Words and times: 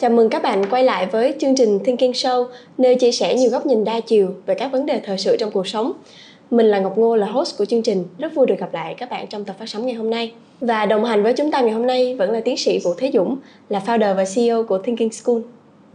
Chào 0.00 0.10
mừng 0.10 0.30
các 0.30 0.42
bạn 0.42 0.64
quay 0.70 0.84
lại 0.84 1.06
với 1.06 1.34
chương 1.40 1.54
trình 1.56 1.78
Thinking 1.84 2.10
Show, 2.10 2.46
nơi 2.78 2.94
chia 2.94 3.12
sẻ 3.12 3.34
nhiều 3.34 3.50
góc 3.50 3.66
nhìn 3.66 3.84
đa 3.84 4.00
chiều 4.00 4.34
về 4.46 4.54
các 4.54 4.72
vấn 4.72 4.86
đề 4.86 5.00
thời 5.04 5.18
sự 5.18 5.36
trong 5.36 5.50
cuộc 5.50 5.66
sống. 5.66 5.92
Mình 6.50 6.66
là 6.66 6.78
Ngọc 6.80 6.98
Ngô 6.98 7.16
là 7.16 7.26
host 7.26 7.58
của 7.58 7.64
chương 7.64 7.82
trình, 7.82 8.04
rất 8.18 8.34
vui 8.34 8.46
được 8.46 8.54
gặp 8.58 8.74
lại 8.74 8.94
các 8.98 9.10
bạn 9.10 9.26
trong 9.26 9.44
tập 9.44 9.56
phát 9.58 9.68
sóng 9.68 9.86
ngày 9.86 9.94
hôm 9.94 10.10
nay. 10.10 10.32
Và 10.60 10.86
đồng 10.86 11.04
hành 11.04 11.22
với 11.22 11.32
chúng 11.32 11.50
ta 11.50 11.60
ngày 11.60 11.72
hôm 11.72 11.86
nay 11.86 12.14
vẫn 12.14 12.30
là 12.30 12.40
tiến 12.40 12.56
sĩ 12.56 12.78
Vũ 12.78 12.94
Thế 12.98 13.10
Dũng, 13.14 13.36
là 13.68 13.82
founder 13.86 14.14
và 14.14 14.24
CEO 14.34 14.62
của 14.62 14.78
Thinking 14.78 15.12
School. 15.12 15.38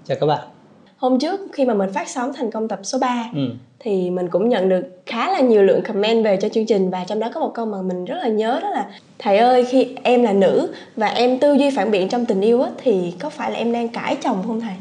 Chào 0.06 0.18
các 0.20 0.26
bạn. 0.28 0.55
Hôm 0.98 1.20
trước 1.20 1.40
khi 1.54 1.66
mà 1.66 1.74
mình 1.74 1.94
phát 1.94 2.10
sóng 2.10 2.34
thành 2.34 2.52
công 2.52 2.68
tập 2.68 2.80
số 2.84 2.98
3 3.00 3.26
Ừ. 3.34 3.40
thì 3.80 4.10
mình 4.10 4.28
cũng 4.30 4.50
nhận 4.50 4.70
được 4.70 4.82
khá 5.06 5.32
là 5.32 5.40
nhiều 5.40 5.64
lượng 5.64 5.82
comment 5.82 6.24
về 6.26 6.38
cho 6.42 6.50
chương 6.50 6.66
trình 6.66 6.90
và 6.90 7.04
trong 7.08 7.20
đó 7.20 7.30
có 7.34 7.40
một 7.40 7.52
câu 7.56 7.66
mà 7.66 7.82
mình 7.82 8.06
rất 8.06 8.16
là 8.22 8.28
nhớ 8.28 8.60
đó 8.64 8.70
là 8.70 8.86
thầy 9.20 9.38
ơi 9.38 9.66
khi 9.70 9.88
em 10.04 10.24
là 10.24 10.34
nữ 10.34 10.74
và 10.96 11.08
em 11.08 11.40
tư 11.40 11.54
duy 11.54 11.70
phản 11.76 11.92
biện 11.92 12.10
trong 12.10 12.26
tình 12.26 12.42
yêu 12.42 12.62
á, 12.62 12.70
thì 12.84 13.14
có 13.20 13.30
phải 13.30 13.52
là 13.52 13.58
em 13.58 13.74
đang 13.74 13.88
cãi 13.88 14.18
chồng 14.24 14.44
không 14.48 14.62
thầy 14.62 14.74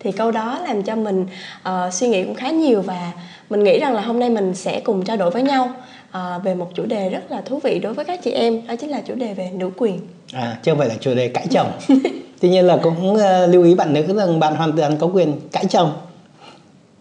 thì 0.00 0.12
câu 0.12 0.30
đó 0.30 0.58
làm 0.68 0.82
cho 0.82 0.96
mình 0.96 1.26
ờ, 1.62 1.90
suy 1.92 2.08
nghĩ 2.08 2.24
cũng 2.24 2.34
khá 2.34 2.50
nhiều 2.50 2.82
và 2.82 3.12
mình 3.50 3.64
nghĩ 3.64 3.78
rằng 3.78 3.94
là 3.94 4.02
hôm 4.02 4.18
nay 4.18 4.30
mình 4.30 4.54
sẽ 4.54 4.80
cùng 4.80 5.04
trao 5.04 5.16
đổi 5.16 5.30
với 5.30 5.42
nhau 5.42 5.70
ờ, 6.10 6.40
về 6.44 6.54
một 6.54 6.68
chủ 6.74 6.86
đề 6.86 7.10
rất 7.10 7.30
là 7.30 7.40
thú 7.40 7.58
vị 7.58 7.78
đối 7.78 7.94
với 7.94 8.04
các 8.04 8.20
chị 8.22 8.30
em 8.30 8.66
đó 8.66 8.76
chính 8.76 8.90
là 8.90 9.00
chủ 9.00 9.14
đề 9.14 9.34
về 9.34 9.50
nữ 9.54 9.70
quyền 9.76 10.00
À, 10.32 10.58
chứ 10.62 10.70
không 10.72 10.78
phải 10.78 10.88
là 10.88 10.94
chủ 11.00 11.14
đề 11.14 11.28
cãi 11.28 11.46
chồng. 11.50 11.70
Tuy 12.40 12.48
nhiên 12.48 12.66
là 12.66 12.78
cũng 12.82 13.16
ờ, 13.16 13.46
lưu 13.46 13.62
ý 13.62 13.74
bạn 13.74 13.92
nữ 13.92 14.02
rằng 14.16 14.40
bạn 14.40 14.56
hoàn 14.56 14.72
toàn 14.76 14.96
có 14.96 15.06
quyền 15.06 15.40
cãi 15.52 15.64
chồng 15.70 15.92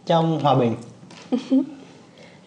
trong 0.05 0.39
hòa 0.39 0.55
bình. 0.55 0.75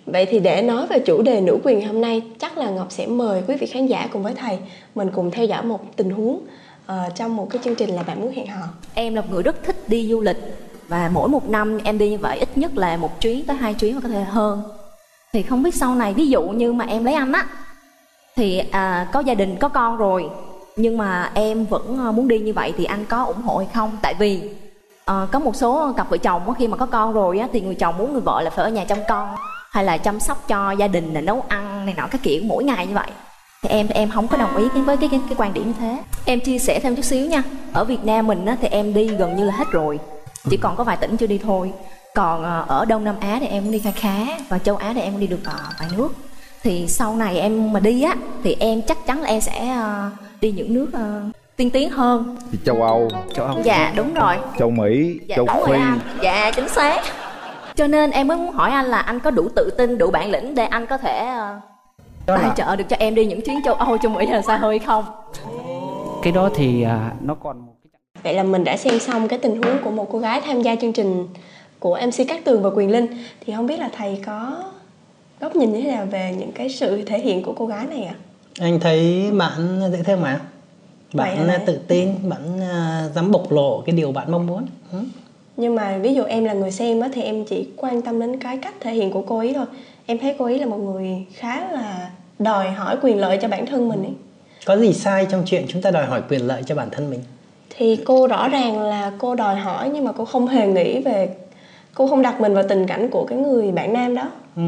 Vậy 0.06 0.26
thì 0.26 0.38
để 0.40 0.62
nói 0.62 0.86
về 0.86 0.98
chủ 0.98 1.22
đề 1.22 1.40
nữ 1.40 1.58
quyền 1.64 1.86
hôm 1.86 2.00
nay, 2.00 2.22
chắc 2.38 2.58
là 2.58 2.70
Ngọc 2.70 2.86
sẽ 2.90 3.06
mời 3.06 3.42
quý 3.48 3.56
vị 3.56 3.66
khán 3.66 3.86
giả 3.86 4.08
cùng 4.12 4.22
với 4.22 4.34
thầy 4.34 4.58
mình 4.94 5.10
cùng 5.14 5.30
theo 5.30 5.44
dõi 5.44 5.62
một 5.62 5.96
tình 5.96 6.10
huống 6.10 6.40
ờ, 6.86 7.04
trong 7.14 7.36
một 7.36 7.50
cái 7.50 7.60
chương 7.64 7.74
trình 7.74 7.90
là 7.90 8.02
bạn 8.02 8.20
muốn 8.20 8.32
hẹn 8.32 8.46
hò. 8.46 8.62
Em 8.94 9.14
là 9.14 9.20
một 9.20 9.26
người 9.30 9.42
rất 9.42 9.64
thích 9.64 9.88
đi 9.88 10.08
du 10.10 10.20
lịch 10.20 10.38
và 10.88 11.10
mỗi 11.12 11.28
một 11.28 11.48
năm 11.48 11.78
em 11.84 11.98
đi 11.98 12.10
như 12.10 12.18
vậy 12.18 12.38
ít 12.38 12.48
nhất 12.58 12.76
là 12.76 12.96
một 12.96 13.20
chuyến 13.20 13.44
tới 13.44 13.56
hai 13.56 13.74
chuyến 13.74 13.94
và 13.94 14.00
có 14.00 14.08
thể 14.08 14.20
hơn. 14.20 14.62
Thì 15.32 15.42
không 15.42 15.62
biết 15.62 15.74
sau 15.74 15.94
này 15.94 16.14
ví 16.14 16.28
dụ 16.28 16.42
như 16.42 16.72
mà 16.72 16.84
em 16.84 17.04
lấy 17.04 17.14
anh 17.14 17.32
á 17.32 17.46
thì 18.36 18.62
à, 18.70 19.08
có 19.12 19.20
gia 19.20 19.34
đình 19.34 19.56
có 19.56 19.68
con 19.68 19.96
rồi 19.96 20.30
nhưng 20.76 20.98
mà 20.98 21.30
em 21.34 21.66
vẫn 21.66 21.98
ờ, 21.98 22.12
muốn 22.12 22.28
đi 22.28 22.38
như 22.38 22.52
vậy 22.52 22.74
thì 22.76 22.84
anh 22.84 23.04
có 23.04 23.24
ủng 23.24 23.42
hộ 23.42 23.58
hay 23.58 23.66
không? 23.74 23.98
Tại 24.02 24.14
vì 24.18 24.42
à, 25.04 25.26
có 25.32 25.38
một 25.38 25.56
số 25.56 25.92
cặp 25.96 26.10
vợ 26.10 26.16
chồng 26.16 26.54
khi 26.58 26.68
mà 26.68 26.76
có 26.76 26.86
con 26.86 27.12
rồi 27.12 27.38
á 27.38 27.48
thì 27.52 27.60
người 27.60 27.74
chồng 27.74 27.98
muốn 27.98 28.12
người 28.12 28.20
vợ 28.20 28.42
là 28.42 28.50
phải 28.50 28.64
ở 28.64 28.70
nhà 28.70 28.84
chăm 28.84 28.98
con 29.08 29.28
hay 29.70 29.84
là 29.84 29.98
chăm 29.98 30.20
sóc 30.20 30.48
cho 30.48 30.72
gia 30.72 30.88
đình 30.88 31.14
là 31.14 31.20
nấu 31.20 31.44
ăn 31.48 31.86
này 31.86 31.94
nọ 31.98 32.06
các 32.10 32.22
kiểu 32.22 32.42
mỗi 32.44 32.64
ngày 32.64 32.86
như 32.86 32.94
vậy. 32.94 33.10
Thì 33.62 33.68
em 33.68 33.88
em 33.88 34.10
không 34.10 34.28
có 34.28 34.36
đồng 34.36 34.56
ý 34.56 34.68
với 34.68 34.96
cái 34.96 35.08
cái, 35.08 35.20
cái 35.28 35.34
quan 35.36 35.54
điểm 35.54 35.66
như 35.66 35.74
thế. 35.80 36.02
Em 36.24 36.40
chia 36.40 36.58
sẻ 36.58 36.80
thêm 36.80 36.96
chút 36.96 37.04
xíu 37.04 37.26
nha. 37.26 37.42
Ở 37.72 37.84
Việt 37.84 38.04
Nam 38.04 38.26
mình 38.26 38.46
á, 38.46 38.56
thì 38.60 38.68
em 38.68 38.94
đi 38.94 39.06
gần 39.06 39.36
như 39.36 39.44
là 39.44 39.52
hết 39.52 39.70
rồi. 39.70 39.98
Chỉ 40.50 40.56
còn 40.56 40.76
có 40.76 40.84
vài 40.84 40.96
tỉnh 40.96 41.16
chưa 41.16 41.26
đi 41.26 41.38
thôi. 41.38 41.72
Còn 42.14 42.44
ờ, 42.44 42.64
ở 42.68 42.84
Đông 42.84 43.04
Nam 43.04 43.14
Á 43.20 43.36
thì 43.40 43.46
em 43.46 43.62
cũng 43.62 43.72
đi 43.72 43.78
khá 43.78 43.90
khá 43.90 44.26
và 44.48 44.58
châu 44.58 44.76
Á 44.76 44.92
thì 44.94 45.00
em 45.00 45.12
cũng 45.12 45.20
đi 45.20 45.26
được 45.26 45.40
vài 45.78 45.88
nước. 45.96 46.08
Thì 46.62 46.88
sau 46.88 47.16
này 47.16 47.40
em 47.40 47.72
mà 47.72 47.80
đi 47.80 48.02
á 48.02 48.14
thì 48.44 48.56
em 48.60 48.82
chắc 48.82 49.06
chắn 49.06 49.22
là 49.22 49.28
em 49.28 49.40
sẽ 49.40 49.76
đi 50.40 50.50
những 50.50 50.74
nước 50.74 50.88
ờ, 50.92 51.22
tiên 51.56 51.70
tiến 51.70 51.90
hơn. 51.90 52.36
Thì 52.52 52.58
châu 52.64 52.82
Âu, 52.82 53.08
Châu 53.34 53.46
Âu. 53.46 53.58
dạ 53.64 53.92
đúng 53.96 54.14
rồi. 54.14 54.36
Châu 54.58 54.70
Mỹ, 54.70 55.18
dạ 55.26 55.36
châu 55.36 55.46
đúng 55.46 55.56
Phi. 55.66 55.72
rồi 55.72 55.80
dạ 56.22 56.50
chính 56.56 56.68
xác. 56.68 57.02
Cho 57.74 57.86
nên 57.86 58.10
em 58.10 58.28
mới 58.28 58.36
muốn 58.36 58.52
hỏi 58.52 58.70
anh 58.70 58.86
là 58.86 58.98
anh 58.98 59.20
có 59.20 59.30
đủ 59.30 59.48
tự 59.56 59.70
tin 59.78 59.98
đủ 59.98 60.10
bản 60.10 60.30
lĩnh 60.30 60.54
để 60.54 60.64
anh 60.64 60.86
có 60.86 60.98
thể 60.98 61.24
Đó 62.26 62.36
tài 62.36 62.42
là 62.42 62.54
trợ 62.56 62.76
được 62.76 62.84
cho 62.88 62.96
em 62.98 63.14
đi 63.14 63.26
những 63.26 63.40
chuyến 63.40 63.62
châu 63.64 63.74
Âu 63.74 63.98
châu 63.98 64.12
Mỹ 64.12 64.26
là 64.26 64.42
xa 64.42 64.56
hơi 64.56 64.78
không? 64.78 65.04
Cái 66.22 66.32
đó 66.32 66.50
thì 66.54 66.82
à, 66.82 67.12
nó 67.20 67.34
còn 67.34 67.66
một 67.66 67.72
cái 67.82 67.90
Vậy 68.22 68.34
là 68.34 68.42
mình 68.42 68.64
đã 68.64 68.76
xem 68.76 68.98
xong 68.98 69.28
cái 69.28 69.38
tình 69.38 69.62
huống 69.62 69.78
của 69.84 69.90
một 69.90 70.08
cô 70.12 70.18
gái 70.18 70.40
tham 70.40 70.62
gia 70.62 70.76
chương 70.76 70.92
trình 70.92 71.28
của 71.78 71.98
MC 72.06 72.28
Cát 72.28 72.44
Tường 72.44 72.62
và 72.62 72.70
Quyền 72.74 72.90
Linh. 72.90 73.06
Thì 73.40 73.52
không 73.56 73.66
biết 73.66 73.78
là 73.78 73.88
thầy 73.96 74.22
có 74.26 74.62
góc 75.40 75.56
nhìn 75.56 75.72
như 75.72 75.80
thế 75.80 75.90
nào 75.90 76.06
về 76.10 76.34
những 76.38 76.52
cái 76.52 76.68
sự 76.68 77.02
thể 77.02 77.18
hiện 77.18 77.42
của 77.42 77.52
cô 77.52 77.66
gái 77.66 77.86
này 77.86 78.02
ạ? 78.04 78.14
Anh 78.58 78.80
thấy 78.80 79.30
bạn 79.38 79.80
dễ 79.92 80.02
thương 80.02 80.20
mà. 80.20 80.40
Bạn 81.12 81.48
tự 81.66 81.78
tin, 81.88 82.08
bạn 82.28 82.60
à, 82.60 83.08
dám 83.14 83.30
bộc 83.30 83.52
lộ 83.52 83.80
cái 83.86 83.96
điều 83.96 84.12
bạn 84.12 84.32
mong 84.32 84.46
muốn. 84.46 84.66
Ừ. 84.92 84.98
Nhưng 85.56 85.74
mà 85.74 85.98
ví 85.98 86.14
dụ 86.14 86.22
em 86.24 86.44
là 86.44 86.52
người 86.52 86.70
xem 86.70 87.00
á 87.00 87.08
thì 87.12 87.22
em 87.22 87.44
chỉ 87.44 87.68
quan 87.76 88.02
tâm 88.02 88.20
đến 88.20 88.38
cái 88.38 88.56
cách 88.58 88.74
thể 88.80 88.92
hiện 88.92 89.10
của 89.10 89.22
cô 89.22 89.38
ấy 89.38 89.54
thôi. 89.54 89.66
Em 90.06 90.18
thấy 90.18 90.34
cô 90.38 90.44
ấy 90.44 90.58
là 90.58 90.66
một 90.66 90.76
người 90.76 91.26
khá 91.34 91.70
là 91.72 92.10
đòi 92.38 92.70
hỏi 92.70 92.96
quyền 93.02 93.18
lợi 93.20 93.38
cho 93.42 93.48
bản 93.48 93.66
thân 93.66 93.88
mình 93.88 94.02
ấy. 94.02 94.12
Có 94.66 94.76
gì 94.76 94.92
sai 94.92 95.26
trong 95.30 95.42
chuyện 95.46 95.64
chúng 95.68 95.82
ta 95.82 95.90
đòi 95.90 96.06
hỏi 96.06 96.22
quyền 96.28 96.46
lợi 96.46 96.62
cho 96.66 96.74
bản 96.74 96.88
thân 96.90 97.10
mình? 97.10 97.20
thì 97.76 97.96
cô 98.04 98.26
rõ 98.26 98.48
ràng 98.48 98.80
là 98.80 99.12
cô 99.18 99.34
đòi 99.34 99.56
hỏi 99.56 99.90
nhưng 99.94 100.04
mà 100.04 100.12
cô 100.12 100.24
không 100.24 100.46
hề 100.46 100.66
nghĩ 100.66 101.00
về 101.00 101.28
cô 101.94 102.08
không 102.08 102.22
đặt 102.22 102.40
mình 102.40 102.54
vào 102.54 102.64
tình 102.68 102.86
cảnh 102.86 103.10
của 103.10 103.24
cái 103.24 103.38
người 103.38 103.72
bạn 103.72 103.92
nam 103.92 104.14
đó 104.14 104.28
Ừ. 104.56 104.62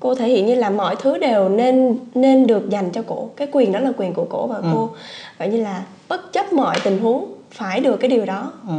cô 0.00 0.14
thể 0.14 0.28
hiện 0.28 0.46
như 0.46 0.54
là 0.54 0.70
mọi 0.70 0.96
thứ 0.96 1.18
đều 1.18 1.48
nên 1.48 1.98
nên 2.14 2.46
được 2.46 2.70
dành 2.70 2.90
cho 2.92 3.02
cổ 3.02 3.30
cái 3.36 3.48
quyền 3.52 3.72
đó 3.72 3.80
là 3.80 3.92
quyền 3.96 4.14
của 4.14 4.24
cổ 4.30 4.46
và 4.46 4.56
Ừ. 4.56 4.62
cô 4.74 4.90
vậy 5.38 5.48
như 5.48 5.62
là 5.62 5.82
bất 6.08 6.32
chấp 6.32 6.52
mọi 6.52 6.76
tình 6.84 6.98
huống 6.98 7.32
phải 7.50 7.80
được 7.80 7.96
cái 7.96 8.10
điều 8.10 8.24
đó 8.24 8.52
Ừ. 8.68 8.74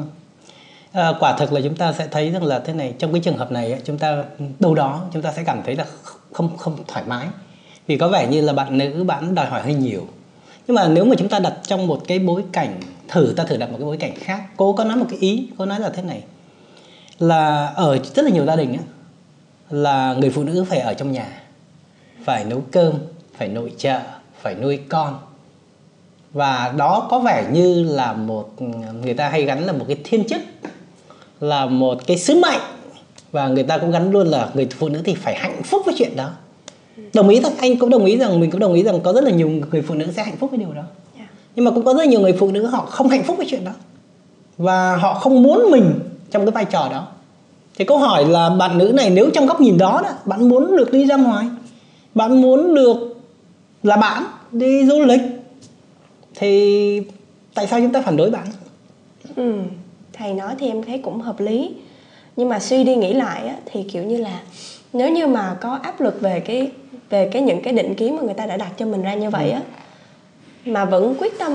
À, 0.92 1.14
quả 1.20 1.38
thực 1.38 1.54
là 1.54 1.62
chúng 1.64 1.76
ta 1.76 1.94
sẽ 1.94 2.08
thấy 2.12 2.32
rằng 2.32 2.44
là 2.44 2.60
thế 2.60 2.74
này 2.74 2.94
trong 3.00 3.12
cái 3.14 3.22
trường 3.22 3.38
hợp 3.38 3.52
này 3.52 3.82
chúng 3.84 3.98
ta 3.98 4.24
đâu 4.60 4.76
đó 4.76 5.02
chúng 5.14 5.22
ta 5.22 5.32
sẽ 5.32 5.44
cảm 5.44 5.62
thấy 5.66 5.76
là 5.76 5.86
không 6.32 6.58
không 6.58 6.76
thoải 6.88 7.04
mái 7.08 7.28
vì 7.88 7.98
có 7.98 8.08
vẻ 8.08 8.28
như 8.28 8.42
là 8.42 8.54
bạn 8.54 8.78
nữ 8.78 9.04
bạn 9.04 9.36
đòi 9.36 9.46
hỏi 9.46 9.62
hơi 9.62 9.74
nhiều 9.74 10.02
nhưng 10.68 10.76
mà 10.76 10.88
nếu 10.88 11.06
mà 11.06 11.16
chúng 11.20 11.30
ta 11.30 11.40
đặt 11.40 11.54
trong 11.64 11.88
một 11.88 12.02
cái 12.08 12.20
bối 12.20 12.44
cảnh 12.52 12.80
thử 13.08 13.34
ta 13.38 13.44
thử 13.44 13.58
đặt 13.58 13.70
một 13.72 13.76
cái 13.80 13.86
bối 13.86 13.98
cảnh 13.98 14.12
khác 14.20 14.42
cô 14.58 14.74
có 14.74 14.84
nói 14.84 14.98
một 14.98 15.06
cái 15.10 15.20
ý 15.20 15.48
cô 15.58 15.66
nói 15.66 15.80
là 15.80 15.90
thế 15.90 16.02
này 16.02 16.24
là 17.20 17.66
ở 17.76 17.98
rất 18.16 18.24
là 18.26 18.32
nhiều 18.32 18.46
gia 18.46 18.56
đình 18.56 18.70
ấy, 18.70 18.80
là 19.70 20.14
người 20.14 20.30
phụ 20.30 20.44
nữ 20.44 20.66
phải 20.70 20.80
ở 20.80 20.94
trong 20.94 21.12
nhà 21.12 21.28
phải 22.26 22.46
nấu 22.46 22.64
cơm 22.72 22.94
phải 23.38 23.48
nội 23.48 23.72
trợ 23.78 24.00
phải 24.42 24.56
nuôi 24.56 24.80
con. 24.90 25.20
Và 26.34 26.74
đó 26.78 27.08
có 27.10 27.20
vẻ 27.20 27.46
như 27.52 27.84
là 27.84 28.14
một 28.14 28.50
người 29.04 29.14
ta 29.14 29.30
hay 29.30 29.44
gắn 29.44 29.66
là 29.66 29.74
một 29.74 29.86
cái 29.88 29.98
thiên 30.04 30.28
chức 30.28 30.42
là 31.40 31.66
một 31.66 32.08
cái 32.08 32.18
sứ 32.18 32.36
mệnh. 32.36 32.60
Và 33.32 33.48
người 33.48 33.64
ta 33.64 33.78
cũng 33.78 33.92
gắn 33.92 34.12
luôn 34.12 34.28
là 34.28 34.50
người 34.54 34.68
phụ 34.78 34.90
nữ 34.90 35.02
thì 35.06 35.16
phải 35.16 35.36
hạnh 35.36 35.64
phúc 35.64 35.82
với 35.86 35.96
chuyện 35.98 36.16
đó. 36.16 36.32
Đồng 37.14 37.30
ý 37.30 37.42
rằng 37.42 37.54
anh 37.60 37.78
cũng 37.78 37.90
đồng 37.90 38.06
ý 38.06 38.18
rằng 38.18 38.40
mình 38.40 38.52
cũng 38.52 38.60
đồng 38.60 38.74
ý 38.74 38.84
rằng 38.84 39.00
có 39.04 39.14
rất 39.14 39.24
là 39.24 39.32
nhiều 39.32 39.50
người 39.50 39.82
phụ 39.82 39.96
nữ 39.96 40.08
sẽ 40.16 40.24
hạnh 40.24 40.38
phúc 40.38 40.52
với 40.52 40.60
điều 40.60 40.74
đó. 40.74 40.84
Dạ. 41.18 41.28
nhưng 41.56 41.66
mà 41.66 41.72
cũng 41.72 41.86
có 41.86 41.94
rất 41.94 42.08
nhiều 42.08 42.20
người 42.20 42.34
phụ 42.34 42.52
nữ 42.52 42.66
họ 42.66 42.86
không 42.86 43.10
hạnh 43.10 43.24
phúc 43.24 43.38
với 43.38 43.46
chuyện 43.50 43.66
đó. 43.66 43.72
Và 44.58 44.96
họ 44.96 45.14
không 45.14 45.44
muốn 45.44 45.72
mình 45.72 46.00
trong 46.32 46.46
cái 46.46 46.52
vai 46.52 46.66
trò 46.66 46.90
đó 46.92 47.08
thì 47.80 47.86
câu 47.86 47.98
hỏi 47.98 48.26
là 48.26 48.50
bạn 48.50 48.78
nữ 48.78 48.92
này 48.96 49.10
nếu 49.10 49.30
trong 49.34 49.46
góc 49.46 49.62
nhìn 49.62 49.78
đó, 49.78 50.02
đó 50.04 50.10
bạn 50.26 50.50
muốn 50.50 50.78
được 50.78 50.92
đi 50.92 51.06
ra 51.06 51.16
ngoài 51.16 51.46
bạn 52.16 52.42
muốn 52.42 52.76
được 52.76 53.18
là 53.84 53.98
bạn 53.98 54.24
đi 54.52 54.86
du 54.86 55.02
lịch 55.02 55.22
thì 56.36 57.02
tại 57.54 57.68
sao 57.68 57.80
chúng 57.80 57.94
ta 57.94 58.02
phản 58.02 58.18
đối 58.18 58.32
bạn? 58.32 58.48
Ừ. 59.36 59.54
thầy 60.14 60.34
nói 60.34 60.56
thì 60.60 60.68
em 60.68 60.84
thấy 60.84 60.98
cũng 60.98 61.22
hợp 61.22 61.40
lý. 61.40 61.72
Nhưng 62.36 62.50
mà 62.50 62.60
suy 62.60 62.84
đi 62.84 62.96
nghĩ 62.96 63.14
lại 63.14 63.48
á, 63.48 63.56
thì 63.66 63.84
kiểu 63.84 64.04
như 64.04 64.18
là 64.18 64.42
nếu 64.94 65.12
như 65.12 65.28
mà 65.28 65.58
có 65.62 65.80
áp 65.84 66.02
lực 66.02 66.22
về 66.22 66.40
cái 66.40 66.72
về 67.10 67.30
cái 67.32 67.42
những 67.42 67.62
cái 67.62 67.74
định 67.74 67.96
kiến 67.96 68.16
mà 68.16 68.22
người 68.22 68.34
ta 68.34 68.46
đã 68.46 68.58
đặt 68.58 68.72
cho 68.78 68.86
mình 68.86 69.02
ra 69.02 69.14
như 69.14 69.30
vậy 69.30 69.52
á 69.52 69.62
mà 70.66 70.86
vẫn 70.86 71.16
quyết 71.20 71.40
tâm 71.40 71.52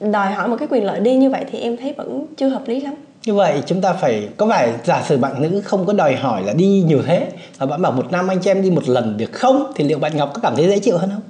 đòi 0.00 0.32
hỏi 0.32 0.48
một 0.48 0.56
cái 0.58 0.68
quyền 0.70 0.84
lợi 0.84 1.00
đi 1.00 1.14
như 1.16 1.30
vậy 1.30 1.44
thì 1.50 1.58
em 1.58 1.76
thấy 1.76 1.92
vẫn 1.92 2.26
chưa 2.36 2.48
hợp 2.48 2.68
lý 2.68 2.80
lắm 2.80 2.94
như 3.26 3.34
vậy 3.34 3.62
chúng 3.66 3.80
ta 3.80 3.92
phải 3.92 4.28
có 4.36 4.46
phải 4.48 4.72
giả 4.84 5.02
sử 5.02 5.18
bạn 5.18 5.42
nữ 5.42 5.60
không 5.64 5.86
có 5.86 5.92
đòi 5.92 6.16
hỏi 6.16 6.42
là 6.42 6.52
đi 6.52 6.84
nhiều 6.86 7.02
thế 7.06 7.30
và 7.58 7.66
bạn 7.66 7.82
bảo 7.82 7.92
một 7.92 8.12
năm 8.12 8.28
anh 8.28 8.38
chị 8.38 8.50
em 8.50 8.62
đi 8.62 8.70
một 8.70 8.88
lần 8.88 9.16
được 9.16 9.32
không? 9.32 9.72
Thì 9.74 9.84
liệu 9.84 9.98
bạn 9.98 10.16
ngọc 10.16 10.30
có 10.34 10.40
cảm 10.42 10.56
thấy 10.56 10.66
dễ 10.68 10.78
chịu 10.78 10.98
hơn 10.98 11.10
không? 11.10 11.22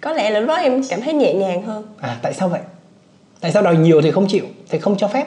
Có 0.00 0.12
lẽ 0.12 0.30
là 0.30 0.40
lúc 0.40 0.48
đó 0.48 0.54
em 0.54 0.82
cảm 0.88 1.00
thấy 1.00 1.14
nhẹ 1.14 1.34
nhàng 1.34 1.62
hơn. 1.62 1.84
À 2.00 2.18
tại 2.22 2.34
sao 2.34 2.48
vậy? 2.48 2.60
Tại 3.40 3.52
sao 3.52 3.62
đòi 3.62 3.76
nhiều 3.76 4.02
thì 4.02 4.10
không 4.10 4.26
chịu 4.28 4.44
thì 4.68 4.78
không 4.78 4.96
cho 4.96 5.08
phép? 5.08 5.26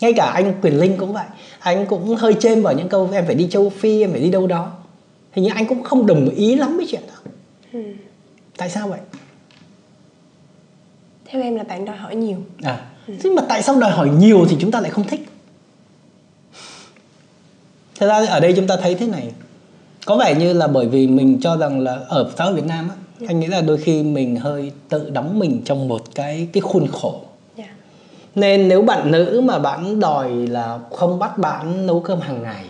Ngay 0.00 0.12
cả 0.12 0.24
anh 0.24 0.54
quyền 0.62 0.80
linh 0.80 0.96
cũng 0.96 1.12
vậy. 1.12 1.26
Anh 1.58 1.86
cũng 1.86 2.16
hơi 2.16 2.34
chêm 2.40 2.62
vào 2.62 2.74
những 2.74 2.88
câu 2.88 3.08
em 3.12 3.26
phải 3.26 3.34
đi 3.34 3.48
châu 3.50 3.70
phi 3.70 4.00
em 4.00 4.10
phải 4.10 4.20
đi 4.20 4.30
đâu 4.30 4.46
đó. 4.46 4.72
Hình 5.32 5.44
như 5.44 5.50
anh 5.54 5.66
cũng 5.66 5.82
không 5.82 6.06
đồng 6.06 6.28
ý 6.28 6.54
lắm 6.54 6.76
với 6.76 6.86
chuyện 6.90 7.02
đó. 7.08 7.30
Tại 8.56 8.70
sao 8.70 8.88
vậy? 8.88 9.00
Theo 11.24 11.42
em 11.42 11.56
là 11.56 11.62
bạn 11.62 11.84
đòi 11.84 11.96
hỏi 11.96 12.16
nhiều. 12.16 12.36
À 12.62 12.80
thế 13.06 13.30
mà 13.30 13.42
tại 13.48 13.62
sao 13.62 13.80
đòi 13.80 13.90
hỏi 13.90 14.08
nhiều 14.08 14.46
thì 14.48 14.56
chúng 14.60 14.70
ta 14.70 14.80
lại 14.80 14.90
không 14.90 15.06
thích? 15.06 15.28
Thật 17.98 18.06
ra 18.06 18.26
ở 18.26 18.40
đây 18.40 18.52
chúng 18.56 18.66
ta 18.66 18.76
thấy 18.76 18.94
thế 18.94 19.06
này. 19.06 19.32
Có 20.06 20.16
vẻ 20.16 20.34
như 20.34 20.52
là 20.52 20.66
bởi 20.66 20.86
vì 20.86 21.06
mình 21.06 21.40
cho 21.40 21.56
rằng 21.56 21.80
là 21.80 21.98
ở 22.08 22.30
xã 22.38 22.44
hội 22.44 22.54
Việt 22.54 22.64
Nam 22.66 22.88
á 22.88 22.96
anh 23.28 23.40
nghĩ 23.40 23.46
là 23.46 23.60
đôi 23.60 23.78
khi 23.78 24.02
mình 24.02 24.36
hơi 24.36 24.72
tự 24.88 25.10
đóng 25.10 25.38
mình 25.38 25.62
trong 25.64 25.88
một 25.88 26.02
cái 26.14 26.48
cái 26.52 26.60
khuôn 26.60 26.86
khổ. 26.92 27.20
Dạ. 27.56 27.64
Nên 28.34 28.68
nếu 28.68 28.82
bạn 28.82 29.10
nữ 29.10 29.40
mà 29.44 29.58
bạn 29.58 30.00
đòi 30.00 30.30
là 30.30 30.78
không 30.90 31.18
bắt 31.18 31.38
bạn 31.38 31.86
nấu 31.86 32.00
cơm 32.00 32.20
hàng 32.20 32.42
ngày 32.42 32.64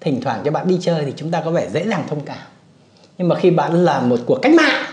thỉnh 0.00 0.20
thoảng 0.20 0.42
cho 0.44 0.50
bạn 0.50 0.68
đi 0.68 0.78
chơi 0.80 1.04
thì 1.04 1.12
chúng 1.16 1.30
ta 1.30 1.42
có 1.44 1.50
vẻ 1.50 1.68
dễ 1.70 1.88
dàng 1.88 2.04
thông 2.08 2.20
cảm. 2.20 2.46
Nhưng 3.18 3.28
mà 3.28 3.34
khi 3.34 3.50
bạn 3.50 3.84
làm 3.84 4.08
một 4.08 4.20
cuộc 4.26 4.38
cách 4.42 4.52
mạng 4.54 4.84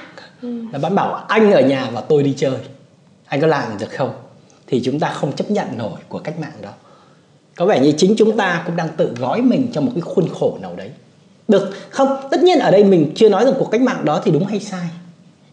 là 0.72 0.80
bạn 0.80 0.96
bảo 0.96 1.14
anh 1.14 1.52
ở 1.52 1.62
nhà 1.62 1.90
và 1.94 2.02
tôi 2.02 2.24
đi 2.24 2.34
chơi 2.38 2.58
anh 3.26 3.42
có 3.42 3.48
làm 3.48 3.78
được 3.80 3.92
không 3.92 4.14
thì 4.72 4.82
chúng 4.84 5.00
ta 5.00 5.10
không 5.10 5.32
chấp 5.32 5.52
nhận 5.52 5.68
nổi 5.78 6.00
của 6.10 6.20
cách 6.20 6.40
mạng 6.40 6.52
đó. 6.62 6.70
Có 7.56 7.66
vẻ 7.66 7.80
như 7.80 7.92
chính 7.98 8.16
chúng 8.18 8.38
ta 8.38 8.64
cũng 8.66 8.76
đang 8.76 8.88
tự 8.98 9.12
gói 9.20 9.42
mình 9.42 9.68
trong 9.74 9.86
một 9.86 9.92
cái 9.96 10.02
khuôn 10.02 10.28
khổ 10.40 10.58
nào 10.62 10.74
đấy. 10.76 10.90
Được 11.48 11.70
không 11.90 12.18
tất 12.32 12.44
nhiên 12.44 12.60
ở 12.60 12.72
đây 12.72 12.84
mình 12.84 13.12
chưa 13.16 13.30
nói 13.30 13.46
rằng 13.46 13.54
cuộc 13.60 13.72
cách 13.72 13.82
mạng 13.82 14.06
đó 14.06 14.22
thì 14.24 14.32
đúng 14.32 14.46
hay 14.46 14.60
sai. 14.60 14.88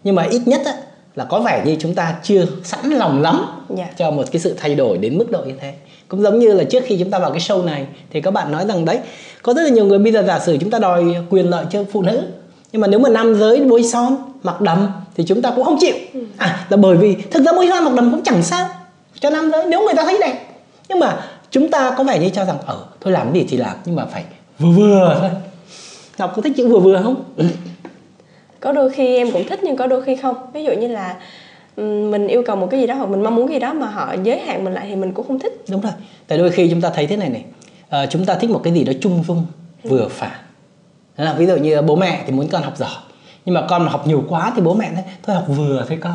Nhưng 0.04 0.14
mà 0.14 0.22
ít 0.22 0.42
nhất 0.46 0.60
á, 0.64 0.72
là 1.14 1.24
có 1.24 1.40
vẻ 1.40 1.62
như 1.66 1.76
chúng 1.80 1.94
ta 1.94 2.16
chưa 2.22 2.46
sẵn 2.64 2.90
lòng 2.90 3.22
lắm 3.22 3.46
Dạ. 3.76 3.86
cho 3.98 4.10
một 4.10 4.24
cái 4.32 4.40
sự 4.40 4.54
thay 4.56 4.74
đổi 4.74 4.98
đến 4.98 5.18
mức 5.18 5.30
độ 5.30 5.44
như 5.46 5.54
thế. 5.60 5.74
Cũng 6.08 6.22
giống 6.22 6.38
như 6.38 6.52
là 6.52 6.64
trước 6.64 6.82
khi 6.86 6.96
chúng 6.98 7.10
ta 7.10 7.18
vào 7.18 7.30
cái 7.30 7.40
show 7.40 7.64
này 7.64 7.86
thì 8.10 8.20
các 8.20 8.30
bạn 8.30 8.52
nói 8.52 8.66
rằng 8.68 8.84
đấy 8.84 8.98
có 9.42 9.54
rất 9.54 9.62
là 9.62 9.68
nhiều 9.68 9.84
người 9.84 9.98
bây 9.98 10.12
giờ 10.12 10.24
giả 10.26 10.38
sử 10.38 10.56
chúng 10.60 10.70
ta 10.70 10.78
đòi 10.78 11.04
quyền 11.30 11.50
lợi 11.50 11.64
cho 11.70 11.84
phụ 11.92 12.02
nữ 12.02 12.22
nhưng 12.72 12.80
mà 12.80 12.88
nếu 12.88 13.00
mà 13.00 13.08
nam 13.08 13.34
giới 13.34 13.64
bôi 13.64 13.84
son 13.84 14.16
mặc 14.42 14.60
đầm 14.60 14.88
thì 15.16 15.24
chúng 15.26 15.42
ta 15.42 15.52
cũng 15.56 15.64
không 15.64 15.78
chịu. 15.80 15.94
À 16.36 16.66
là 16.68 16.76
bởi 16.76 16.96
vì 16.96 17.16
thực 17.30 17.44
ra 17.44 17.52
bôi 17.52 17.68
son 17.68 17.84
mặc 17.84 17.94
đầm 17.94 18.10
cũng 18.10 18.22
chẳng 18.24 18.42
sao 18.42 18.68
cho 19.20 19.30
nam 19.30 19.50
giới 19.50 19.66
nếu 19.68 19.84
người 19.84 19.94
ta 19.94 20.04
thấy 20.04 20.18
đẹp. 20.20 20.46
Nhưng 20.88 20.98
mà 20.98 21.26
chúng 21.50 21.70
ta 21.70 21.94
có 21.98 22.04
vẻ 22.04 22.18
như 22.18 22.28
cho 22.28 22.44
rằng 22.44 22.56
ở 22.66 22.84
thôi 23.00 23.12
làm 23.12 23.32
gì 23.34 23.46
thì 23.48 23.56
làm 23.56 23.76
nhưng 23.84 23.96
mà 23.96 24.04
phải 24.04 24.24
vừa 24.58 24.70
vừa 24.70 25.16
thôi. 25.20 25.30
Ngọc 26.18 26.32
có 26.36 26.42
thích 26.42 26.52
chữ 26.56 26.68
vừa 26.68 26.78
vừa 26.78 27.02
không? 27.02 27.24
Có 28.60 28.72
đôi 28.72 28.90
khi 28.90 29.16
em 29.16 29.30
cũng 29.30 29.48
thích 29.48 29.60
nhưng 29.62 29.76
có 29.76 29.86
đôi 29.86 30.02
khi 30.02 30.16
không. 30.16 30.36
Ví 30.52 30.64
dụ 30.64 30.72
như 30.72 30.88
là 30.88 31.16
ừm, 31.76 32.10
mình 32.10 32.26
yêu 32.26 32.42
cầu 32.46 32.56
một 32.56 32.68
cái 32.70 32.80
gì 32.80 32.86
đó 32.86 32.94
hoặc 32.94 33.08
mình 33.08 33.22
mong 33.22 33.34
muốn 33.34 33.48
cái 33.48 33.54
gì 33.54 33.60
đó 33.60 33.72
mà 33.72 33.86
họ 33.86 34.14
giới 34.22 34.40
hạn 34.40 34.64
mình 34.64 34.72
lại 34.72 34.86
thì 34.88 34.96
mình 34.96 35.12
cũng 35.12 35.26
không 35.26 35.38
thích. 35.38 35.64
Đúng 35.68 35.80
rồi. 35.80 35.92
Tại 36.26 36.38
đôi 36.38 36.50
khi 36.50 36.70
chúng 36.70 36.80
ta 36.80 36.90
thấy 36.90 37.06
thế 37.06 37.16
này 37.16 37.28
này. 37.28 37.44
Ờ, 37.88 38.06
chúng 38.06 38.24
ta 38.24 38.34
thích 38.34 38.50
một 38.50 38.60
cái 38.64 38.72
gì 38.72 38.84
đó 38.84 38.92
trung 39.00 39.24
dung 39.28 39.46
vừa 39.82 40.08
phải 40.10 40.30
Đó 41.16 41.24
là 41.24 41.32
ví 41.32 41.46
dụ 41.46 41.56
như 41.56 41.82
bố 41.82 41.96
mẹ 41.96 42.22
thì 42.26 42.32
muốn 42.32 42.48
con 42.48 42.62
học 42.62 42.76
giỏi 42.76 42.90
nhưng 43.44 43.54
mà 43.54 43.66
con 43.68 43.88
học 43.88 44.06
nhiều 44.06 44.24
quá 44.28 44.52
thì 44.56 44.62
bố 44.62 44.74
mẹ 44.74 44.90
nói 44.90 45.02
thôi 45.22 45.36
học 45.36 45.44
vừa 45.48 45.84
thôi 45.88 45.98
con. 46.00 46.14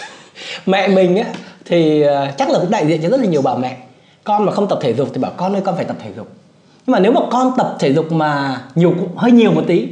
Mẹ 0.66 0.88
mình 0.88 1.16
á 1.16 1.24
thì 1.64 2.02
à, 2.02 2.34
chắc 2.38 2.50
là 2.50 2.58
cũng 2.58 2.70
đại 2.70 2.86
diện 2.86 3.02
cho 3.02 3.08
rất 3.08 3.20
là 3.20 3.26
nhiều 3.26 3.42
bà 3.42 3.54
mẹ. 3.54 3.76
Con 4.24 4.46
mà 4.46 4.52
không 4.52 4.68
tập 4.68 4.78
thể 4.82 4.94
dục 4.94 5.08
thì 5.14 5.20
bảo 5.20 5.32
con 5.36 5.52
ơi, 5.52 5.62
con 5.64 5.76
phải 5.76 5.84
tập 5.84 5.96
thể 6.02 6.10
dục. 6.16 6.28
Nhưng 6.86 6.92
mà 6.92 7.00
nếu 7.00 7.12
mà 7.12 7.20
con 7.30 7.52
tập 7.56 7.76
thể 7.78 7.92
dục 7.92 8.12
mà 8.12 8.62
nhiều 8.74 8.94
hơi 9.16 9.32
nhiều 9.32 9.52
một 9.52 9.64
tí, 9.66 9.88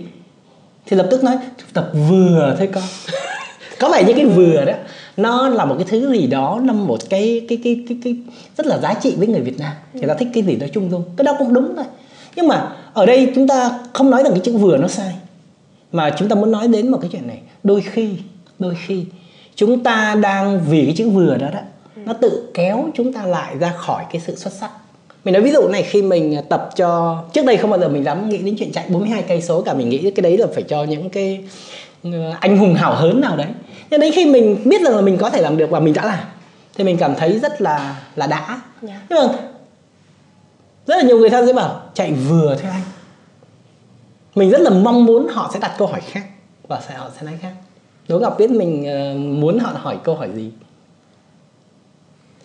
thì 0.87 0.97
lập 0.97 1.07
tức 1.11 1.25
nói 1.25 1.39
tập 1.73 1.91
vừa 1.93 2.55
thôi 2.59 2.69
con. 2.73 2.83
Có 3.79 3.89
vẻ 3.89 4.05
như 4.05 4.13
cái 4.13 4.27
vừa 4.27 4.65
đó, 4.65 4.73
nó 5.17 5.49
là 5.49 5.65
một 5.65 5.75
cái 5.79 5.87
thứ 5.91 6.13
gì 6.13 6.27
đó 6.27 6.61
là 6.67 6.73
một 6.73 6.99
cái 7.11 7.47
cái 7.49 7.61
cái 7.65 7.85
cái 7.89 7.99
cái 8.05 8.17
rất 8.57 8.67
là 8.67 8.79
giá 8.79 8.95
trị 8.95 9.15
với 9.19 9.27
người 9.27 9.41
Việt 9.41 9.59
Nam. 9.59 9.73
Người 9.93 10.09
ta 10.09 10.15
thích 10.15 10.29
cái 10.35 10.43
gì 10.43 10.57
đó 10.57 10.67
chung 10.73 10.91
dung 10.91 11.05
cái 11.17 11.25
đó 11.25 11.35
cũng 11.39 11.55
đúng 11.55 11.77
thôi. 11.77 11.85
Nhưng 12.37 12.49
mà 12.49 12.73
ở 12.93 13.07
đây 13.07 13.33
chúng 13.35 13.49
ta 13.49 13.79
không 13.93 14.11
nói 14.11 14.23
rằng 14.23 14.33
cái 14.33 14.41
chữ 14.41 14.57
vừa 14.57 14.77
nó 14.77 14.89
sai. 14.89 15.15
Mà 15.93 16.15
chúng 16.19 16.29
ta 16.29 16.35
muốn 16.35 16.51
nói 16.51 16.69
đến 16.69 16.89
một 16.89 16.99
cái 17.01 17.11
chuyện 17.13 17.27
này. 17.27 17.41
Đôi 17.63 17.81
khi 17.81 18.11
đôi 18.59 18.75
khi 18.87 19.05
chúng 19.55 19.83
ta 19.85 20.17
đang 20.21 20.61
vì 20.69 20.85
cái 20.85 20.95
chữ 20.97 21.11
vừa 21.11 21.37
đó 21.37 21.47
đó 21.53 21.61
nó 22.05 22.13
tự 22.13 22.51
kéo 22.55 22.89
chúng 22.95 23.13
ta 23.13 23.27
lại 23.27 23.59
ra 23.59 23.73
khỏi 23.77 24.05
cái 24.13 24.23
sự 24.27 24.37
xuất 24.37 24.53
sắc. 24.53 24.71
Mình 25.25 25.35
nói 25.35 25.43
ví 25.43 25.51
dụ 25.51 25.69
này 25.69 25.83
khi 25.83 26.03
mình 26.03 26.37
tập 26.49 26.71
cho 26.77 27.23
trước 27.33 27.45
đây 27.45 27.57
không 27.57 27.71
bao 27.71 27.81
giờ 27.81 27.89
mình 27.89 28.05
dám 28.05 28.29
nghĩ 28.29 28.39
đến 28.39 28.57
chuyện 28.59 28.73
chạy 28.73 28.85
42 28.89 29.23
cây 29.23 29.43
số 29.43 29.63
cả 29.63 29.75
mình 29.75 29.89
nghĩ 29.89 30.11
cái 30.11 30.23
đấy 30.23 30.39
là 30.39 30.47
phải 30.55 30.63
cho 30.63 30.85
những 30.85 31.11
cái 31.11 31.45
ờ, 32.05 32.11
anh 32.41 32.59
hùng 32.59 32.75
hào 32.75 32.95
hớn 32.95 33.21
nào 33.21 33.37
đấy. 33.37 33.47
Nhưng 33.91 34.01
đến 34.01 34.13
khi 34.13 34.27
mình 34.27 34.61
biết 34.65 34.83
rằng 34.83 34.97
là 34.97 35.03
mình 35.03 35.19
có 35.19 35.31
thể 35.31 35.43
làm 35.43 35.57
được 35.57 35.71
và 35.71 35.81
mình 35.81 35.95
đã 35.95 36.05
làm 36.05 36.25
thì 36.75 36.85
mình 36.85 36.97
cảm 36.97 37.15
thấy 37.15 37.39
rất 37.39 37.61
là 37.61 37.97
là 38.17 38.27
đã. 38.27 38.61
Dạ. 38.83 39.01
nhưng 39.11 39.19
mà 39.19 39.35
rất 40.87 40.97
là 40.97 41.03
nhiều 41.03 41.19
người 41.19 41.31
ta 41.31 41.47
sẽ 41.47 41.53
bảo 41.53 41.83
chạy 41.95 42.13
vừa 42.13 42.57
thôi 42.63 42.71
anh. 42.73 42.83
Mình 44.35 44.51
rất 44.51 44.61
là 44.61 44.71
mong 44.71 45.05
muốn 45.05 45.29
họ 45.31 45.51
sẽ 45.53 45.61
đặt 45.61 45.73
câu 45.79 45.89
hỏi 45.89 46.01
khác 46.01 46.25
và 46.69 46.81
sẽ 46.89 46.95
họ 46.95 47.11
sẽ 47.17 47.23
nói 47.27 47.35
khác 47.43 47.53
Đỗ 48.11 48.19
Ngọc 48.19 48.37
biết 48.39 48.51
mình 48.51 48.85
ờ, 48.87 49.15
muốn 49.15 49.59
họ 49.59 49.73
hỏi 49.75 49.99
câu 50.05 50.15
hỏi 50.15 50.29
gì? 50.35 50.51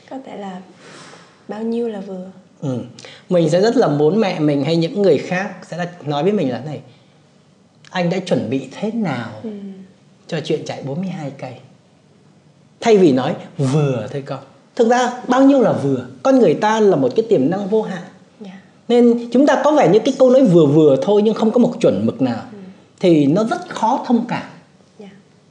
Có 0.09 0.17
thể 0.25 0.37
là 0.37 0.61
bao 1.47 1.63
nhiêu 1.63 1.87
là 1.87 1.99
vừa? 1.99 2.25
Ừ. 2.61 2.79
mình 3.29 3.49
sẽ 3.49 3.61
rất 3.61 3.77
là 3.77 3.87
muốn 3.87 4.19
mẹ 4.19 4.39
mình 4.39 4.63
hay 4.65 4.75
những 4.75 5.01
người 5.01 5.17
khác 5.17 5.49
sẽ 5.67 5.77
đặt- 5.77 6.07
nói 6.07 6.23
với 6.23 6.31
mình 6.31 6.49
là 6.51 6.57
thế 6.59 6.65
này 6.65 6.81
anh 7.89 8.09
đã 8.09 8.19
chuẩn 8.19 8.49
bị 8.49 8.67
thế 8.71 8.91
nào 8.91 9.31
cho 10.27 10.39
chuyện 10.45 10.65
chạy 10.65 10.83
42 10.83 11.31
cây? 11.37 11.53
Thay 12.81 12.97
vì 12.97 13.11
nói 13.11 13.35
vừa 13.57 14.07
thôi 14.11 14.23
con. 14.25 14.39
Thực 14.75 14.89
ra 14.89 15.13
bao 15.27 15.41
nhiêu 15.43 15.61
là 15.61 15.71
vừa? 15.71 16.05
Con 16.23 16.39
người 16.39 16.53
ta 16.53 16.79
là 16.79 16.95
một 16.95 17.11
cái 17.15 17.25
tiềm 17.29 17.49
năng 17.49 17.67
vô 17.67 17.81
hạn. 17.81 18.03
Dạ. 18.39 18.59
Nên 18.87 19.29
chúng 19.31 19.45
ta 19.47 19.61
có 19.63 19.71
vẻ 19.71 19.89
như 19.89 19.99
cái 20.05 20.13
câu 20.19 20.29
nói 20.29 20.43
vừa 20.43 20.65
vừa 20.65 20.95
thôi 21.01 21.21
nhưng 21.25 21.33
không 21.33 21.51
có 21.51 21.59
một 21.59 21.73
chuẩn 21.81 22.05
mực 22.05 22.21
nào. 22.21 22.41
Thì 22.99 23.25
nó 23.25 23.43
rất 23.43 23.69
khó 23.69 24.03
thông 24.07 24.25
cảm 24.27 24.43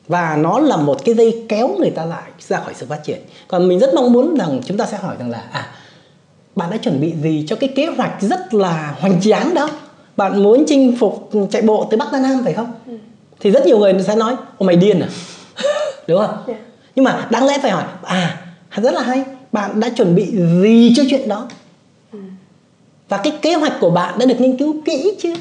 và 0.08 0.36
nó 0.36 0.58
là 0.58 0.76
một 0.76 1.04
cái 1.04 1.14
dây 1.14 1.44
kéo 1.48 1.68
người 1.78 1.90
ta 1.90 2.04
lại 2.04 2.30
ra 2.38 2.60
khỏi 2.60 2.74
sự 2.76 2.86
phát 2.88 3.04
triển. 3.04 3.18
Còn 3.48 3.68
mình 3.68 3.78
rất 3.78 3.94
mong 3.94 4.12
muốn 4.12 4.36
rằng 4.36 4.60
chúng 4.64 4.76
ta 4.76 4.86
sẽ 4.86 4.96
hỏi 4.96 5.16
rằng 5.18 5.30
là 5.30 5.44
à 5.52 5.66
bạn 6.56 6.70
đã 6.70 6.76
chuẩn 6.76 7.00
bị 7.00 7.12
gì 7.22 7.44
cho 7.48 7.56
cái 7.56 7.68
kế 7.76 7.86
hoạch 7.86 8.12
rất 8.20 8.54
là 8.54 8.96
hoành 9.00 9.20
tráng 9.20 9.54
đó? 9.54 9.70
Bạn 10.16 10.42
muốn 10.42 10.64
chinh 10.66 10.96
phục 10.98 11.30
chạy 11.50 11.62
bộ 11.62 11.88
từ 11.90 11.96
bắc 11.96 12.12
ra 12.12 12.20
nam 12.20 12.40
phải 12.44 12.52
không? 12.52 12.72
Thì 13.40 13.50
rất 13.50 13.66
nhiều 13.66 13.78
người 13.78 13.94
sẽ 14.06 14.16
nói 14.16 14.36
ô 14.58 14.66
mày 14.66 14.76
điên 14.76 15.00
à? 15.00 15.08
Đúng 16.08 16.18
không? 16.18 16.36
Dạ. 16.46 16.54
nhưng 16.94 17.04
mà 17.04 17.26
đáng 17.30 17.46
lẽ 17.46 17.58
phải 17.62 17.70
hỏi 17.70 17.84
à 18.02 18.40
rất 18.76 18.94
là 18.94 19.02
hay 19.02 19.24
bạn 19.52 19.80
đã 19.80 19.88
chuẩn 19.88 20.14
bị 20.14 20.36
gì 20.62 20.92
cho 20.96 21.02
chuyện 21.10 21.28
đó? 21.28 21.48
Và 23.08 23.16
cái 23.16 23.32
kế 23.42 23.54
hoạch 23.54 23.72
của 23.80 23.90
bạn 23.90 24.18
đã 24.18 24.26
được 24.26 24.40
nghiên 24.40 24.56
cứu 24.56 24.76
kỹ 24.84 25.16
chưa 25.22 25.34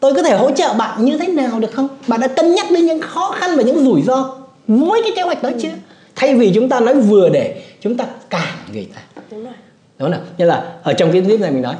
tôi 0.00 0.14
có 0.14 0.22
thể 0.22 0.36
hỗ 0.36 0.50
trợ 0.50 0.74
bạn 0.74 1.04
như 1.04 1.18
thế 1.18 1.26
nào 1.26 1.60
được 1.60 1.72
không? 1.72 1.88
Bạn 2.06 2.20
đã 2.20 2.28
cân 2.28 2.54
nhắc 2.54 2.66
đến 2.70 2.86
những 2.86 3.00
khó 3.00 3.34
khăn 3.38 3.56
và 3.56 3.62
những 3.62 3.84
rủi 3.84 4.02
ro 4.02 4.34
với 4.68 5.00
cái 5.02 5.12
kế 5.16 5.22
hoạch 5.22 5.42
đó 5.42 5.50
chưa? 5.62 5.68
Thay 6.16 6.34
vì 6.34 6.52
chúng 6.54 6.68
ta 6.68 6.80
nói 6.80 6.94
vừa 6.94 7.28
để 7.28 7.62
chúng 7.80 7.96
ta 7.96 8.04
cản 8.30 8.54
người 8.72 8.88
ta. 8.94 9.22
Đúng 9.30 9.44
rồi. 9.44 9.54
Đúng 9.98 10.12
không 10.12 10.24
như 10.38 10.44
là 10.44 10.72
ở 10.82 10.92
trong 10.92 11.12
cái 11.12 11.22
clip 11.22 11.40
này 11.40 11.50
mình 11.50 11.62
nói 11.62 11.74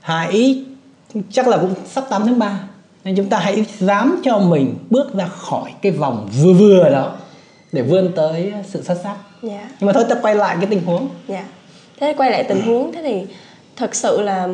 hãy 0.00 0.64
chắc 1.30 1.48
là 1.48 1.56
cũng 1.56 1.74
sắp 1.86 2.04
8 2.10 2.22
tháng 2.24 2.38
3 2.38 2.60
nên 3.04 3.16
chúng 3.16 3.28
ta 3.28 3.38
hãy 3.38 3.64
dám 3.78 4.20
cho 4.24 4.38
mình 4.38 4.74
bước 4.90 5.14
ra 5.14 5.26
khỏi 5.26 5.70
cái 5.82 5.92
vòng 5.92 6.28
vừa 6.42 6.52
vừa 6.52 6.90
đó 6.90 7.12
để 7.72 7.82
vươn 7.82 8.12
tới 8.16 8.52
sự 8.68 8.82
xuất 8.82 8.98
sắc 9.02 9.16
dạ. 9.42 9.68
Nhưng 9.80 9.86
mà 9.86 9.92
thôi 9.92 10.04
ta 10.08 10.14
quay 10.22 10.34
lại 10.34 10.56
cái 10.60 10.66
tình 10.70 10.82
huống. 10.84 11.08
Dạ. 11.28 11.44
Thế 12.00 12.14
quay 12.16 12.30
lại 12.30 12.44
tình 12.44 12.62
huống 12.62 12.92
thế 12.92 13.02
thì 13.02 13.34
thật 13.76 13.94
sự 13.94 14.22
là 14.22 14.48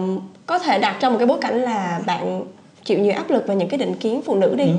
có 0.46 0.58
thể 0.58 0.78
đặt 0.78 0.96
trong 1.00 1.12
một 1.12 1.18
cái 1.18 1.26
bối 1.26 1.38
cảnh 1.40 1.62
là 1.62 2.00
bạn 2.06 2.42
chịu 2.84 2.98
nhiều 2.98 3.12
áp 3.12 3.30
lực 3.30 3.44
và 3.46 3.54
những 3.54 3.68
cái 3.68 3.78
định 3.78 3.94
kiến 3.94 4.22
phụ 4.26 4.34
nữ 4.34 4.54
đi 4.54 4.64
Ừ. 4.64 4.72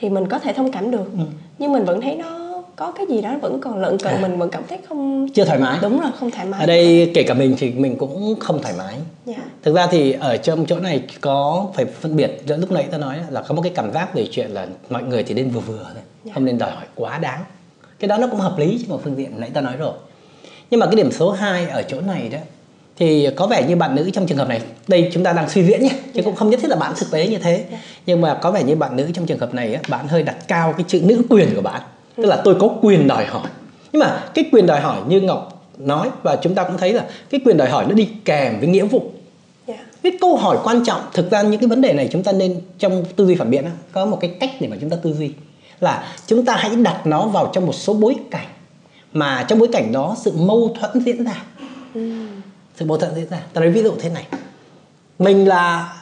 thì 0.00 0.08
mình 0.08 0.28
có 0.28 0.38
thể 0.38 0.52
thông 0.52 0.72
cảm 0.72 0.90
được. 0.90 1.10
Nhưng 1.58 1.72
mình 1.72 1.84
vẫn 1.84 2.00
thấy 2.00 2.16
nó 2.16 2.62
có 2.76 2.92
cái 2.92 3.06
gì 3.06 3.22
đó 3.22 3.34
vẫn 3.42 3.60
còn 3.60 3.78
lợn 3.82 3.98
cận 3.98 4.12
À. 4.14 4.18
mình 4.22 4.38
vẫn 4.38 4.50
cảm 4.50 4.62
thấy 4.68 4.78
không 4.88 5.28
chưa 5.34 5.44
thoải 5.44 5.58
mái. 5.58 5.78
Đúng 5.82 6.00
rồi 6.00 6.10
không 6.20 6.30
thoải 6.30 6.46
mái. 6.46 6.60
Ở 6.60 6.66
đây 6.66 7.10
kể 7.14 7.22
cả 7.22 7.34
mình 7.34 7.54
thì 7.58 7.70
mình 7.70 7.96
cũng 7.96 8.34
không 8.40 8.62
thoải 8.62 8.74
mái. 8.78 8.94
Dạ. 9.26 9.34
Thực 9.62 9.74
ra 9.74 9.86
thì 9.90 10.12
ở 10.12 10.36
trong 10.36 10.66
chỗ 10.66 10.78
này 10.78 11.02
có 11.20 11.66
phải 11.74 11.84
phân 11.84 12.16
biệt 12.16 12.30
giữa 12.46 12.56
lúc 12.56 12.72
nãy 12.72 12.86
ta 12.90 12.98
nói 12.98 13.16
là 13.30 13.42
có 13.42 13.54
một 13.54 13.62
cái 13.62 13.72
cảm 13.74 13.92
giác 13.92 14.14
về 14.14 14.26
chuyện 14.30 14.50
là 14.50 14.66
mọi 14.90 15.02
người 15.02 15.22
thì 15.22 15.34
nên 15.34 15.50
vừa 15.50 15.60
vừa 15.60 15.78
thôi 15.94 16.02
Dạ. 16.24 16.32
không 16.34 16.44
nên 16.44 16.58
đòi 16.58 16.70
hỏi 16.70 16.84
quá 16.94 17.18
đáng. 17.18 17.40
Cái 17.98 18.08
đó 18.08 18.18
nó 18.18 18.26
cũng 18.26 18.40
hợp 18.40 18.58
lý 18.58 18.78
trên 18.80 18.88
một 18.88 19.00
phương 19.04 19.16
diện 19.16 19.30
nãy 19.36 19.50
ta 19.54 19.60
nói 19.60 19.76
rồi. 19.78 19.92
Nhưng 20.70 20.80
mà 20.80 20.86
cái 20.86 20.94
điểm 20.96 21.12
số 21.12 21.30
2 21.30 21.66
ở 21.68 21.82
chỗ 21.82 22.00
này 22.00 22.28
đó 22.28 22.38
thì 23.02 23.28
có 23.36 23.46
vẻ 23.46 23.64
như 23.68 23.76
bạn 23.76 23.94
nữ 23.94 24.10
trong 24.12 24.26
trường 24.26 24.38
hợp 24.38 24.48
này 24.48 24.60
đây 24.88 25.10
chúng 25.12 25.24
ta 25.24 25.32
đang 25.32 25.50
suy 25.50 25.64
diễn 25.64 25.82
nhé 25.82 25.90
chứ 26.14 26.22
cũng 26.22 26.34
không 26.34 26.50
nhất 26.50 26.60
thiết 26.62 26.68
là 26.68 26.76
bạn 26.76 26.92
thực 26.96 27.10
tế 27.10 27.26
như 27.26 27.38
thế. 27.38 27.64
Nhưng 28.06 28.20
mà 28.20 28.34
có 28.34 28.50
vẻ 28.50 28.62
như 28.62 28.76
bạn 28.76 28.96
nữ 28.96 29.10
trong 29.14 29.26
trường 29.26 29.38
hợp 29.38 29.54
này 29.54 29.74
á, 29.74 29.80
bạn 29.88 30.08
hơi 30.08 30.22
đặt 30.22 30.36
cao 30.48 30.74
cái 30.76 30.84
chữ 30.88 31.00
nữ 31.04 31.22
quyền 31.28 31.54
của 31.54 31.62
bạn. 31.62 31.80
Tức 32.16 32.26
là 32.26 32.40
tôi 32.44 32.54
có 32.60 32.68
quyền 32.82 33.08
đòi 33.08 33.24
hỏi. 33.24 33.48
Nhưng 33.92 34.00
mà 34.00 34.24
cái 34.34 34.44
quyền 34.52 34.66
đòi 34.66 34.80
hỏi 34.80 34.98
như 35.08 35.20
ngọc 35.20 35.66
nói 35.78 36.10
và 36.22 36.36
chúng 36.36 36.54
ta 36.54 36.64
cũng 36.64 36.78
thấy 36.78 36.92
là 36.92 37.06
cái 37.30 37.40
quyền 37.44 37.56
đòi 37.56 37.68
hỏi 37.68 37.86
nó 37.88 37.94
đi 37.94 38.08
kèm 38.24 38.60
với 38.60 38.68
nghĩa 38.68 38.84
vụ. 38.84 39.02
Dạ. 39.66 39.76
Cái 40.02 40.12
câu 40.20 40.36
hỏi 40.36 40.58
quan 40.64 40.84
trọng 40.84 41.00
thực 41.12 41.30
ra 41.30 41.42
những 41.42 41.60
cái 41.60 41.68
vấn 41.68 41.80
đề 41.80 41.92
này 41.92 42.08
chúng 42.12 42.22
ta 42.22 42.32
nên 42.32 42.60
trong 42.78 43.04
tư 43.16 43.26
duy 43.26 43.34
phản 43.34 43.50
biện 43.50 43.64
á, 43.64 43.70
có 43.92 44.06
một 44.06 44.18
cái 44.20 44.30
cách 44.40 44.50
để 44.60 44.68
mà 44.68 44.76
chúng 44.80 44.90
ta 44.90 44.96
tư 45.02 45.14
duy. 45.18 45.30
Là 45.80 46.04
chúng 46.26 46.44
ta 46.44 46.56
hãy 46.56 46.76
đặt 46.76 47.06
nó 47.06 47.26
vào 47.26 47.50
trong 47.54 47.66
một 47.66 47.74
số 47.74 47.94
bối 47.94 48.14
cảnh 48.30 48.46
mà 49.12 49.44
trong 49.48 49.58
bối 49.58 49.68
cảnh 49.72 49.92
đó 49.92 50.16
sự 50.24 50.32
mâu 50.36 50.76
thuẫn 50.80 51.04
diễn 51.04 51.24
ra 51.24 51.42
sự 52.82 52.88
mâu 52.88 52.98
thuẫn 52.98 53.14
diễn 53.14 53.28
ra 53.28 53.42
ta 53.52 53.60
nói 53.60 53.70
ví 53.70 53.82
dụ 53.82 53.92
thế 54.00 54.08
này. 54.08 54.26
Mình 55.18 55.48
là 55.48 55.94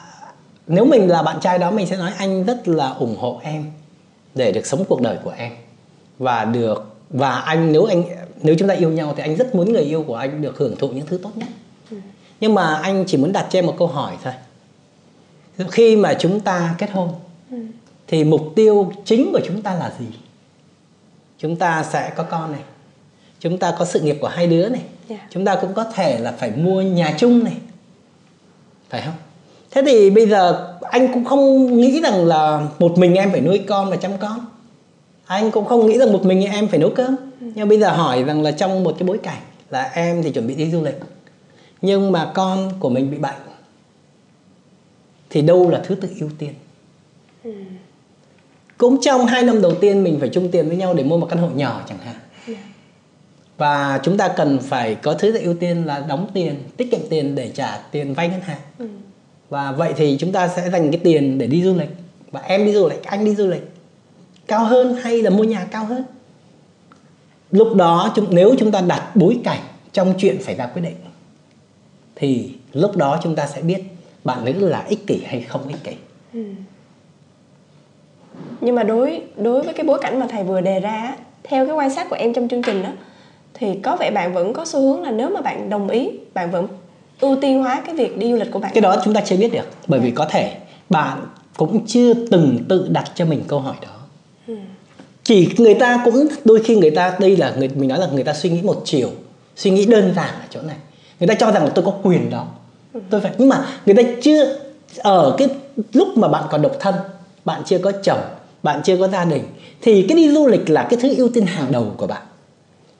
nếu 0.67 0.85
mình 0.85 1.09
là 1.09 1.23
bạn 1.23 1.39
trai 1.41 1.59
đó 1.59 1.71
mình 1.71 1.87
sẽ 1.87 1.97
nói 1.97 2.11
anh 2.17 2.43
rất 2.43 2.67
là 2.67 2.89
ủng 2.89 3.15
hộ 3.19 3.39
em 3.43 3.71
để 4.35 4.51
được 4.51 4.65
sống 4.65 4.85
cuộc 4.89 5.01
đời 5.01 5.17
của 5.23 5.33
em. 5.37 5.51
Và 6.19 6.45
được 6.45 6.95
và 7.09 7.31
anh 7.31 7.71
nếu 7.71 7.85
anh 7.85 8.03
nếu 8.41 8.55
chúng 8.59 8.67
ta 8.67 8.73
yêu 8.73 8.89
nhau 8.89 9.13
thì 9.17 9.23
anh 9.23 9.35
rất 9.35 9.55
muốn 9.55 9.73
người 9.73 9.81
yêu 9.81 10.03
của 10.07 10.15
anh 10.15 10.41
được 10.41 10.57
hưởng 10.57 10.75
thụ 10.75 10.89
những 10.89 11.05
thứ 11.05 11.17
tốt 11.23 11.31
nhất. 11.35 11.47
Nhưng 12.39 12.55
mà 12.55 12.75
anh 12.75 13.03
chỉ 13.07 13.17
muốn 13.17 13.31
đặt 13.31 13.47
cho 13.49 13.59
em 13.59 13.65
một 13.65 13.75
câu 13.79 13.87
hỏi 13.87 14.17
thôi. 14.23 14.33
Khi 15.71 15.95
mà 15.95 16.13
chúng 16.13 16.39
ta 16.39 16.75
kết 16.77 16.91
hôn 16.91 17.09
thì 18.07 18.23
mục 18.23 18.41
tiêu 18.55 18.91
chính 19.05 19.31
của 19.31 19.39
chúng 19.45 19.61
ta 19.61 19.75
là 19.75 19.91
gì? 19.99 20.05
Chúng 21.37 21.55
ta 21.55 21.83
sẽ 21.83 22.13
có 22.15 22.23
con 22.23 22.51
này. 22.51 22.61
Chúng 23.39 23.57
ta 23.57 23.75
có 23.79 23.85
sự 23.85 23.99
nghiệp 23.99 24.17
của 24.21 24.27
hai 24.27 24.47
đứa 24.47 24.69
này 24.69 24.81
Dạ. 25.11 25.27
chúng 25.29 25.45
ta 25.45 25.55
cũng 25.61 25.73
có 25.73 25.83
thể 25.83 26.19
là 26.19 26.31
phải 26.31 26.51
mua 26.51 26.81
nhà 26.81 27.15
chung 27.17 27.43
này. 27.43 27.53
Phải 28.89 29.01
không? 29.01 29.13
Thế 29.71 29.81
thì 29.85 30.09
bây 30.09 30.27
giờ 30.27 30.75
anh 30.81 31.13
cũng 31.13 31.25
không 31.25 31.77
nghĩ 31.81 32.01
rằng 32.01 32.25
là 32.25 32.67
một 32.79 32.97
mình 32.97 33.15
em 33.15 33.31
phải 33.31 33.41
nuôi 33.41 33.61
con 33.67 33.89
và 33.89 33.95
chăm 33.95 34.11
con. 34.17 34.45
Anh 35.25 35.51
cũng 35.51 35.65
không 35.65 35.85
nghĩ 35.85 35.97
rằng 35.97 36.13
một 36.13 36.25
mình 36.25 36.43
em 36.43 36.67
phải 36.67 36.79
nấu 36.79 36.89
cơm. 36.89 37.15
Nhưng 37.39 37.69
bây 37.69 37.79
giờ 37.79 37.89
hỏi 37.89 38.23
rằng 38.23 38.41
là 38.41 38.51
trong 38.51 38.83
một 38.83 38.95
cái 38.99 39.07
bối 39.07 39.17
cảnh 39.17 39.41
là 39.69 39.91
em 39.93 40.23
thì 40.23 40.31
chuẩn 40.31 40.47
bị 40.47 40.55
đi 40.55 40.71
du 40.71 40.83
lịch 40.83 40.99
nhưng 41.81 42.11
mà 42.11 42.31
con 42.33 42.71
của 42.79 42.89
mình 42.89 43.11
bị 43.11 43.17
bệnh 43.17 43.35
thì 45.29 45.41
đâu 45.41 45.69
là 45.69 45.81
thứ 45.83 45.95
tự 45.95 46.09
ưu 46.19 46.29
tiên? 46.37 46.53
Cũng 48.77 48.97
trong 49.01 49.25
hai 49.25 49.43
năm 49.43 49.61
đầu 49.61 49.75
tiên 49.75 50.03
mình 50.03 50.17
phải 50.19 50.29
chung 50.29 50.51
tiền 50.51 50.67
với 50.67 50.77
nhau 50.77 50.93
để 50.93 51.03
mua 51.03 51.17
một 51.17 51.27
căn 51.29 51.39
hộ 51.39 51.49
nhỏ 51.55 51.81
chẳng 51.87 51.97
hạn 51.97 52.15
và 53.57 53.99
chúng 54.03 54.17
ta 54.17 54.27
cần 54.27 54.59
phải 54.61 54.95
có 54.95 55.13
thứ 55.13 55.31
tự 55.31 55.39
ưu 55.39 55.53
tiên 55.53 55.85
là 55.85 56.05
đóng 56.07 56.27
tiền 56.33 56.55
tiết 56.77 56.91
kiệm 56.91 56.99
tiền 57.09 57.35
để 57.35 57.51
trả 57.53 57.77
tiền 57.91 58.13
vay 58.13 58.29
ngân 58.29 58.41
hàng. 58.41 58.59
Và 59.49 59.71
vậy 59.71 59.93
thì 59.97 60.17
chúng 60.19 60.31
ta 60.31 60.47
sẽ 60.47 60.69
dành 60.69 60.91
cái 60.91 60.99
tiền 61.03 61.37
để 61.37 61.47
đi 61.47 61.63
du 61.63 61.73
lịch. 61.73 61.89
Và 62.31 62.39
em 62.39 62.65
đi 62.65 62.73
du 62.73 62.89
lịch 62.89 63.03
anh 63.03 63.25
đi 63.25 63.35
du 63.35 63.47
lịch. 63.47 63.71
Cao 64.47 64.65
hơn 64.65 64.95
hay 64.95 65.21
là 65.21 65.29
mua 65.29 65.43
nhà 65.43 65.67
cao 65.71 65.85
hơn? 65.85 66.03
Lúc 67.51 67.75
đó 67.75 68.11
chúng 68.15 68.27
nếu 68.29 68.55
chúng 68.59 68.71
ta 68.71 68.81
đặt 68.81 69.15
bối 69.15 69.39
cảnh 69.43 69.61
trong 69.91 70.13
chuyện 70.17 70.37
phải 70.41 70.55
ra 70.55 70.67
quyết 70.67 70.81
định 70.81 70.95
thì 72.15 72.51
lúc 72.73 72.97
đó 72.97 73.19
chúng 73.23 73.35
ta 73.35 73.47
sẽ 73.47 73.61
biết 73.61 73.83
bạn 74.23 74.45
nữ 74.45 74.51
là 74.51 74.85
ích 74.89 75.07
kỷ 75.07 75.21
hay 75.25 75.41
không 75.41 75.67
ích 75.67 75.83
kỷ. 75.83 75.93
Nhưng 78.61 78.75
mà 78.75 78.83
đối 78.83 79.21
đối 79.37 79.61
với 79.61 79.73
cái 79.73 79.85
bối 79.85 79.99
cảnh 80.01 80.19
mà 80.19 80.27
thầy 80.29 80.43
vừa 80.43 80.61
đề 80.61 80.79
ra 80.79 81.15
theo 81.43 81.65
cái 81.65 81.75
quan 81.75 81.89
sát 81.89 82.09
của 82.09 82.15
em 82.15 82.33
trong 82.33 82.47
chương 82.47 82.61
trình 82.61 82.83
đó 82.83 82.89
thì 83.61 83.75
có 83.83 83.95
vẻ 83.95 84.11
bạn 84.11 84.33
vẫn 84.33 84.53
có 84.53 84.65
xu 84.65 84.79
hướng 84.81 85.01
là 85.01 85.11
nếu 85.11 85.29
mà 85.29 85.41
bạn 85.41 85.69
đồng 85.69 85.89
ý 85.89 86.09
bạn 86.33 86.51
vẫn 86.51 86.67
ưu 87.19 87.37
tiên 87.41 87.59
hóa 87.59 87.81
cái 87.85 87.95
việc 87.95 88.17
đi 88.17 88.31
du 88.31 88.37
lịch 88.37 88.51
của 88.51 88.59
bạn. 88.59 88.71
Cái 88.73 88.81
đó 88.81 88.95
chúng 89.05 89.13
ta 89.13 89.21
chưa 89.21 89.37
biết 89.37 89.53
được 89.53 89.65
bởi 89.87 89.99
vì 89.99 90.11
có 90.11 90.25
thể 90.29 90.53
bạn 90.89 91.25
cũng 91.57 91.85
chưa 91.85 92.13
từng 92.13 92.57
tự 92.69 92.87
đặt 92.89 93.11
cho 93.15 93.25
mình 93.25 93.43
câu 93.47 93.59
hỏi 93.59 93.75
đó. 93.81 94.55
Chỉ 95.23 95.49
người 95.57 95.73
ta 95.73 96.01
cũng 96.05 96.27
đôi 96.45 96.61
khi 96.63 96.75
người 96.75 96.91
ta 96.91 97.17
đây 97.19 97.37
là 97.37 97.53
người 97.57 97.67
mình 97.67 97.89
nói 97.89 97.99
là 97.99 98.07
người 98.13 98.23
ta 98.23 98.33
suy 98.33 98.49
nghĩ 98.49 98.61
một 98.61 98.81
chiều 98.85 99.09
suy 99.55 99.71
nghĩ 99.71 99.85
đơn 99.85 100.13
giản 100.15 100.29
ở 100.29 100.45
chỗ 100.49 100.61
này. 100.61 100.77
Người 101.19 101.27
ta 101.27 101.33
cho 101.33 101.51
rằng 101.51 101.63
là 101.63 101.69
tôi 101.69 101.85
có 101.85 101.93
quyền 102.03 102.29
đó. 102.29 102.47
Tôi 103.09 103.21
phải 103.21 103.31
nhưng 103.37 103.49
mà 103.49 103.65
người 103.85 103.95
ta 103.95 104.03
chưa 104.21 104.57
ở 104.97 105.35
cái 105.37 105.47
lúc 105.93 106.07
mà 106.17 106.27
bạn 106.27 106.43
còn 106.51 106.61
độc 106.61 106.75
thân 106.79 106.95
bạn 107.45 107.61
chưa 107.65 107.77
có 107.77 107.91
chồng 108.03 108.21
bạn 108.63 108.81
chưa 108.83 108.97
có 108.97 109.07
gia 109.07 109.25
đình 109.25 109.43
thì 109.81 110.05
cái 110.09 110.17
đi 110.17 110.29
du 110.29 110.47
lịch 110.47 110.69
là 110.69 110.87
cái 110.89 110.99
thứ 111.01 111.15
ưu 111.15 111.29
tiên 111.29 111.45
hàng 111.45 111.71
đầu 111.71 111.91
của 111.97 112.07
bạn 112.07 112.21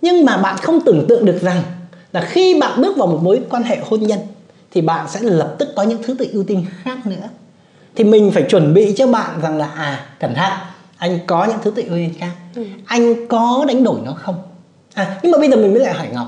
nhưng 0.01 0.25
mà 0.25 0.37
bạn 0.37 0.57
không 0.57 0.81
tưởng 0.81 1.05
tượng 1.07 1.25
được 1.25 1.41
rằng 1.41 1.61
là 2.13 2.21
khi 2.21 2.59
bạn 2.59 2.81
bước 2.81 2.97
vào 2.97 3.07
một 3.07 3.19
mối 3.21 3.41
quan 3.49 3.63
hệ 3.63 3.77
hôn 3.89 3.99
nhân 3.99 4.19
thì 4.71 4.81
bạn 4.81 5.05
sẽ 5.09 5.19
lập 5.21 5.55
tức 5.59 5.69
có 5.75 5.83
những 5.83 6.03
thứ 6.03 6.13
tự 6.13 6.27
ưu 6.33 6.43
tiên 6.43 6.65
khác 6.83 7.05
nữa. 7.05 7.29
Thì 7.95 8.03
mình 8.03 8.31
phải 8.31 8.43
chuẩn 8.43 8.73
bị 8.73 8.93
cho 8.97 9.07
bạn 9.07 9.41
rằng 9.41 9.57
là 9.57 9.65
à 9.65 10.05
cẩn 10.19 10.35
thận 10.35 10.51
anh 10.97 11.19
có 11.27 11.45
những 11.45 11.57
thứ 11.63 11.71
tự 11.71 11.83
ưu 11.87 11.95
tiên 11.95 12.13
khác. 12.19 12.31
Anh 12.85 13.27
có 13.27 13.65
đánh 13.67 13.83
đổi 13.83 13.99
nó 14.05 14.13
không? 14.13 14.35
À 14.93 15.19
nhưng 15.23 15.31
mà 15.31 15.37
bây 15.37 15.49
giờ 15.49 15.57
mình 15.57 15.71
mới 15.71 15.79
lại 15.79 15.93
hỏi 15.93 16.07
ngọc. 16.13 16.27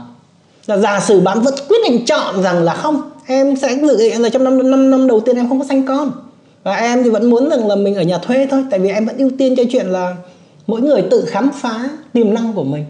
Là 0.65 0.77
giả 0.77 0.99
sử 0.99 1.19
bạn 1.19 1.41
vẫn 1.41 1.53
quyết 1.69 1.77
định 1.89 2.05
chọn 2.05 2.43
rằng 2.43 2.63
là 2.63 2.73
không 2.73 3.11
em 3.25 3.55
sẽ 3.55 3.77
dự 3.81 3.97
định 3.97 4.21
là 4.21 4.29
trong 4.29 4.43
năm, 4.43 4.71
năm 4.71 4.91
năm 4.91 5.07
đầu 5.07 5.19
tiên 5.19 5.35
em 5.35 5.49
không 5.49 5.59
có 5.59 5.65
sanh 5.65 5.85
con. 5.85 6.11
Và 6.63 6.75
em 6.75 7.03
thì 7.03 7.09
vẫn 7.09 7.29
muốn 7.29 7.49
rằng 7.49 7.67
là 7.67 7.75
mình 7.75 7.95
ở 7.95 8.01
nhà 8.01 8.17
thuê 8.17 8.47
thôi 8.51 8.65
tại 8.71 8.79
vì 8.79 8.89
em 8.89 9.05
vẫn 9.05 9.17
ưu 9.17 9.31
tiên 9.37 9.55
cho 9.57 9.63
chuyện 9.71 9.85
là 9.85 10.15
mỗi 10.67 10.81
người 10.81 11.01
tự 11.11 11.25
khám 11.25 11.51
phá 11.51 11.89
tiềm 12.13 12.33
năng 12.33 12.53
của 12.53 12.63
mình 12.63 12.85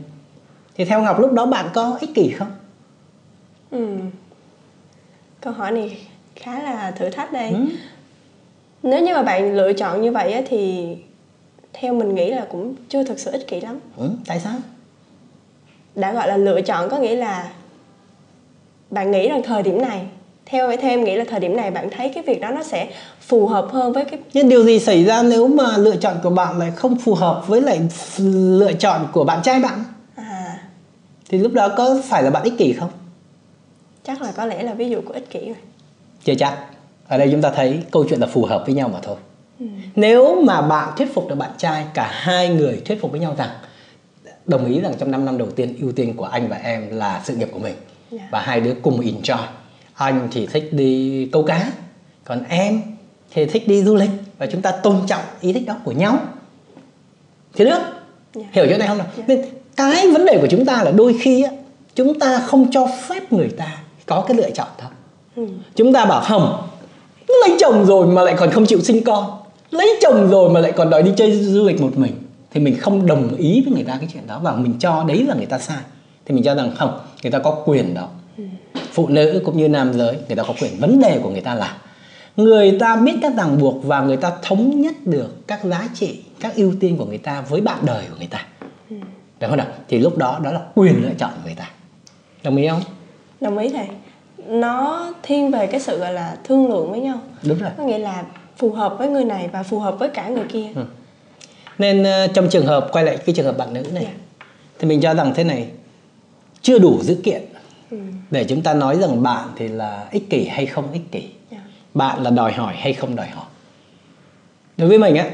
thì 0.75 0.86
theo 0.86 1.01
ngọc 1.01 1.20
lúc 1.20 1.32
đó 1.34 1.46
bạn 1.46 1.70
có 1.74 1.98
ích 2.01 2.10
kỷ 2.15 2.32
không? 2.32 2.51
Ừ. 3.72 3.88
câu 5.42 5.53
hỏi 5.53 5.72
này 5.72 5.98
khá 6.36 6.63
là 6.63 6.92
thử 6.92 7.10
thách 7.10 7.34
đây. 7.34 7.50
Ừ. 7.50 7.60
nếu 8.84 9.03
như 9.03 9.13
mà 9.13 9.24
bạn 9.24 9.56
lựa 9.56 9.74
chọn 9.74 10.01
như 10.01 10.12
vậy 10.12 10.34
á, 10.34 10.42
thì 10.48 10.88
theo 11.74 11.94
mình 11.94 12.15
nghĩ 12.15 12.30
là 12.32 12.48
cũng 12.51 12.75
chưa 12.89 13.03
thực 13.03 13.20
sự 13.20 13.32
ích 13.32 13.48
kỷ 13.48 13.62
lắm. 13.62 13.80
Ừ, 13.98 14.10
tại 14.25 14.39
sao? 14.39 14.56
Đã 15.96 16.13
gọi 16.13 16.27
là 16.27 16.38
lựa 16.38 16.62
chọn 16.62 16.89
có 16.89 16.98
nghĩa 16.98 17.15
là 17.15 17.51
bạn 18.89 19.12
nghĩ 19.12 19.30
rằng 19.30 19.42
thời 19.44 19.63
điểm 19.63 19.82
này 19.82 20.06
theo 20.46 20.77
theo 20.77 20.89
em 20.89 21.03
nghĩ 21.03 21.15
là 21.15 21.25
thời 21.30 21.39
điểm 21.39 21.56
này 21.56 21.72
bạn 21.72 21.89
thấy 21.89 22.10
cái 22.10 22.24
việc 22.24 22.42
đó 22.42 22.50
nó 22.51 22.63
sẽ 22.63 22.89
phù 23.22 23.48
hợp 23.48 23.68
hơn 23.72 23.94
với 23.94 24.06
cái 24.06 24.20
nhưng 24.34 24.50
điều 24.50 24.63
gì 24.63 24.80
xảy 24.80 25.03
ra 25.03 25.24
nếu 25.24 25.48
mà 25.48 25.77
lựa 25.77 25.96
chọn 25.96 26.15
của 26.24 26.30
bạn 26.30 26.58
lại 26.60 26.72
không 26.75 26.96
phù 26.96 27.15
hợp 27.15 27.44
với 27.48 27.62
lại 27.62 27.82
lựa 28.34 28.74
chọn 28.74 29.08
của 29.12 29.24
bạn 29.24 29.42
trai 29.44 29.60
bạn 29.60 29.84
thì 31.34 31.40
lúc 31.40 31.54
đó 31.54 31.70
có 31.78 32.02
phải 32.04 32.24
là 32.24 32.30
bạn 32.30 32.44
ích 32.44 32.54
kỷ 32.58 32.74
không? 32.74 32.90
Chắc 34.04 34.22
là 34.22 34.32
có 34.36 34.46
lẽ 34.46 34.63
là 34.63 34.74
ví 34.74 34.90
dụ 34.90 35.02
của 35.02 35.13
ích 35.13 35.30
kỷ 35.30 35.46
rồi. 35.46 35.56
Chưa 36.24 36.36
chắc. 36.36 36.58
Ở 37.08 37.18
đây 37.18 37.30
chúng 37.32 37.42
ta 37.42 37.52
thấy 37.56 37.84
câu 37.92 38.06
chuyện 38.10 38.20
là 38.20 38.28
phù 38.28 38.46
hợp 38.46 38.63
với 38.66 38.75
nhau 38.75 38.90
mà 38.94 39.00
thôi. 39.04 39.16
Nếu 39.96 40.42
mà 40.42 40.62
bạn 40.62 40.94
thuyết 40.98 41.13
phục 41.13 41.28
được 41.28 41.36
bạn 41.36 41.52
trai 41.58 41.86
cả 41.94 42.10
hai 42.13 42.50
người 42.50 42.82
thuyết 42.86 43.02
phục 43.02 43.12
với 43.12 43.20
nhau 43.20 43.36
rằng 43.38 43.50
đồng 44.46 44.66
ý 44.66 44.82
rằng 44.82 44.94
trong 45.00 45.12
5 45.12 45.25
năm 45.25 45.38
đầu 45.38 45.52
tiên 45.52 45.75
ưu 45.82 45.92
tiên 45.92 46.13
của 46.18 46.25
anh 46.25 46.48
và 46.48 46.58
em 46.58 46.98
là 46.98 47.22
sự 47.25 47.36
nghiệp 47.36 47.50
của 47.52 47.60
mình 47.60 47.75
Dạ. 48.12 48.28
và 48.32 48.42
hai 48.42 48.60
đứa 48.62 48.74
cùng 48.82 49.02
enjoy. 49.02 49.46
Anh 49.94 50.28
thì 50.32 50.48
thích 50.48 50.70
đi 50.74 51.30
câu 51.32 51.44
cá 51.44 51.72
còn 52.24 52.44
em 52.50 52.82
thì 53.32 53.46
thích 53.46 53.68
đi 53.68 53.84
du 53.84 53.96
lịch 53.96 54.10
và 54.38 54.46
chúng 54.46 54.62
ta 54.62 54.72
tôn 54.72 54.96
trọng 55.08 55.22
ý 55.42 55.54
thích 55.54 55.66
đó 55.68 55.75
của 55.84 55.92
nhau. 55.92 56.20
Thì 57.54 57.66
được? 57.66 57.80
Dạ. 58.36 58.44
hiểu 58.52 58.66
chỗ 58.70 58.78
này 58.78 58.88
không 58.88 58.98
nào? 58.98 59.08
Dạ. 59.18 59.24
nên 59.28 59.42
cái 59.75 60.08
vấn 60.08 60.25
đề 60.25 60.38
của 60.42 60.48
chúng 60.50 60.65
ta 60.65 60.84
là 60.84 60.92
đôi 60.92 61.15
khi 61.22 61.44
á 61.44 61.51
chúng 61.96 62.20
ta 62.20 62.39
không 62.39 62.72
cho 62.72 62.88
phép 63.08 63.34
người 63.34 63.50
ta 63.58 63.77
có 64.06 64.22
cái 64.27 64.38
lựa 64.38 64.50
chọn 64.50 64.68
đó 64.80 64.86
ừ. 65.36 65.48
chúng 65.75 65.94
ta 65.94 66.06
bảo 66.06 66.22
không 66.22 66.63
lấy 67.27 67.58
chồng 67.60 67.86
rồi 67.86 68.08
mà 68.08 68.22
lại 68.22 68.36
còn 68.38 68.51
không 68.51 68.65
chịu 68.65 68.82
sinh 68.82 69.03
con. 69.03 69.25
Lấy 69.72 69.98
chồng 70.01 70.30
rồi 70.30 70.50
mà 70.50 70.60
lại 70.60 70.72
còn 70.72 70.89
đòi 70.89 71.03
đi 71.03 71.12
chơi 71.18 71.32
du 71.44 71.68
lịch 71.68 71.82
một 71.82 71.98
mình. 71.98 72.12
Thì 72.51 72.60
mình 72.60 72.77
không 72.77 73.06
đồng 73.06 73.36
ý 73.38 73.63
với 73.65 73.74
người 73.74 73.84
ta 73.84 73.98
cái 74.00 74.10
chuyện 74.13 74.27
đó 74.27 74.39
và 74.44 74.56
mình 74.56 74.74
cho 74.80 75.03
đấy 75.08 75.25
là 75.27 75.36
người 75.36 75.46
ta 75.46 75.60
sai. 75.60 75.77
Thì 76.25 76.36
mình 76.36 76.44
cho 76.44 76.56
rằng 76.56 76.72
không 76.75 77.00
người 77.24 77.32
ta 77.32 77.39
có 77.39 77.51
quyền 77.65 77.94
đó. 77.94 78.08
Phụ 78.92 79.08
nữ 79.08 79.42
cũng 79.46 79.58
như 79.58 79.68
nam 79.68 79.94
giới 79.94 80.18
người 80.27 80.36
ta 80.36 80.44
có 80.44 80.53
quyền. 80.62 80.80
Vấn 80.80 81.00
đề 81.00 81.20
của 81.24 81.30
người 81.30 81.42
ta 81.42 81.56
là 81.56 81.77
người 82.38 82.77
ta 82.80 82.96
biết 82.96 83.13
các 83.22 83.34
ràng 83.38 83.60
buộc 83.60 83.84
và 83.84 84.01
người 84.01 84.18
ta 84.18 84.32
thống 84.42 84.82
nhất 84.82 84.96
được 85.06 85.48
các 85.48 85.63
giá 85.63 85.89
trị 85.94 86.20
các 86.39 86.56
ưu 86.56 86.74
tiên 86.80 86.98
của 86.98 87.06
người 87.06 87.18
ta 87.18 87.42
với 87.42 87.62
bạn 87.62 87.77
đời 87.82 88.03
của 88.10 88.15
người 88.18 88.27
ta 88.27 88.46
được 89.43 89.50
không 89.50 89.57
nào? 89.57 89.67
Thì 89.88 90.00
lúc 90.00 90.17
đó 90.17 90.39
đó 90.43 90.51
là 90.51 90.62
quyền 90.75 91.01
lựa 91.01 91.13
chọn 91.17 91.29
của 91.35 91.41
người 91.45 91.55
ta. 91.55 91.69
Đồng 92.43 92.55
ý 92.55 92.67
không? 92.67 92.81
Đồng 93.41 93.57
ý 93.57 93.69
thầy. 93.69 93.88
Nó 94.47 95.09
thiên 95.23 95.51
về 95.51 95.67
cái 95.67 95.79
sự 95.79 96.00
gọi 96.00 96.13
là 96.13 96.38
thương 96.43 96.69
lượng 96.69 96.91
với 96.91 97.00
nhau. 97.00 97.19
Đúng 97.43 97.59
rồi. 97.59 97.69
Có 97.77 97.83
nghĩa 97.83 97.97
là 97.97 98.23
phù 98.57 98.71
hợp 98.71 98.95
với 98.97 99.09
người 99.09 99.25
này 99.25 99.50
và 99.53 99.63
phù 99.63 99.79
hợp 99.79 99.95
với 100.00 100.09
cả 100.09 100.27
người 100.27 100.43
kia. 100.51 100.67
Ừ. 100.75 100.85
nên 101.77 102.03
ờ, 102.03 102.27
trong 102.27 102.50
trường 102.50 102.65
hợp 102.65 102.89
quay 102.91 103.05
lại 103.05 103.17
cái 103.25 103.35
trường 103.35 103.45
hợp 103.45 103.57
bạn 103.57 103.73
nữ 103.73 103.83
này 103.93 104.03
Dạ. 104.03 104.45
thì 104.79 104.88
mình 104.88 105.01
cho 105.01 105.13
rằng 105.13 105.33
thế 105.35 105.43
này 105.43 105.67
chưa 106.62 106.79
đủ 106.79 107.00
dữ 107.03 107.15
kiện. 107.23 107.41
Ừ. 107.91 107.97
để 108.31 108.43
chúng 108.43 108.62
ta 108.62 108.73
nói 108.73 108.97
rằng 109.01 109.23
bạn 109.23 109.47
thì 109.55 109.67
là 109.67 110.05
ích 110.12 110.29
kỷ 110.29 110.47
hay 110.47 110.65
không 110.65 110.91
ích 110.91 111.12
kỷ. 111.12 111.23
Dạ. 111.51 111.57
bạn 111.93 112.23
là 112.23 112.29
đòi 112.29 112.51
hỏi 112.51 112.73
hay 112.77 112.93
không 112.93 113.15
đòi 113.15 113.27
hỏi. 113.27 113.45
Đối 114.77 114.89
với 114.89 114.97
mình 115.00 115.15
á 115.15 115.25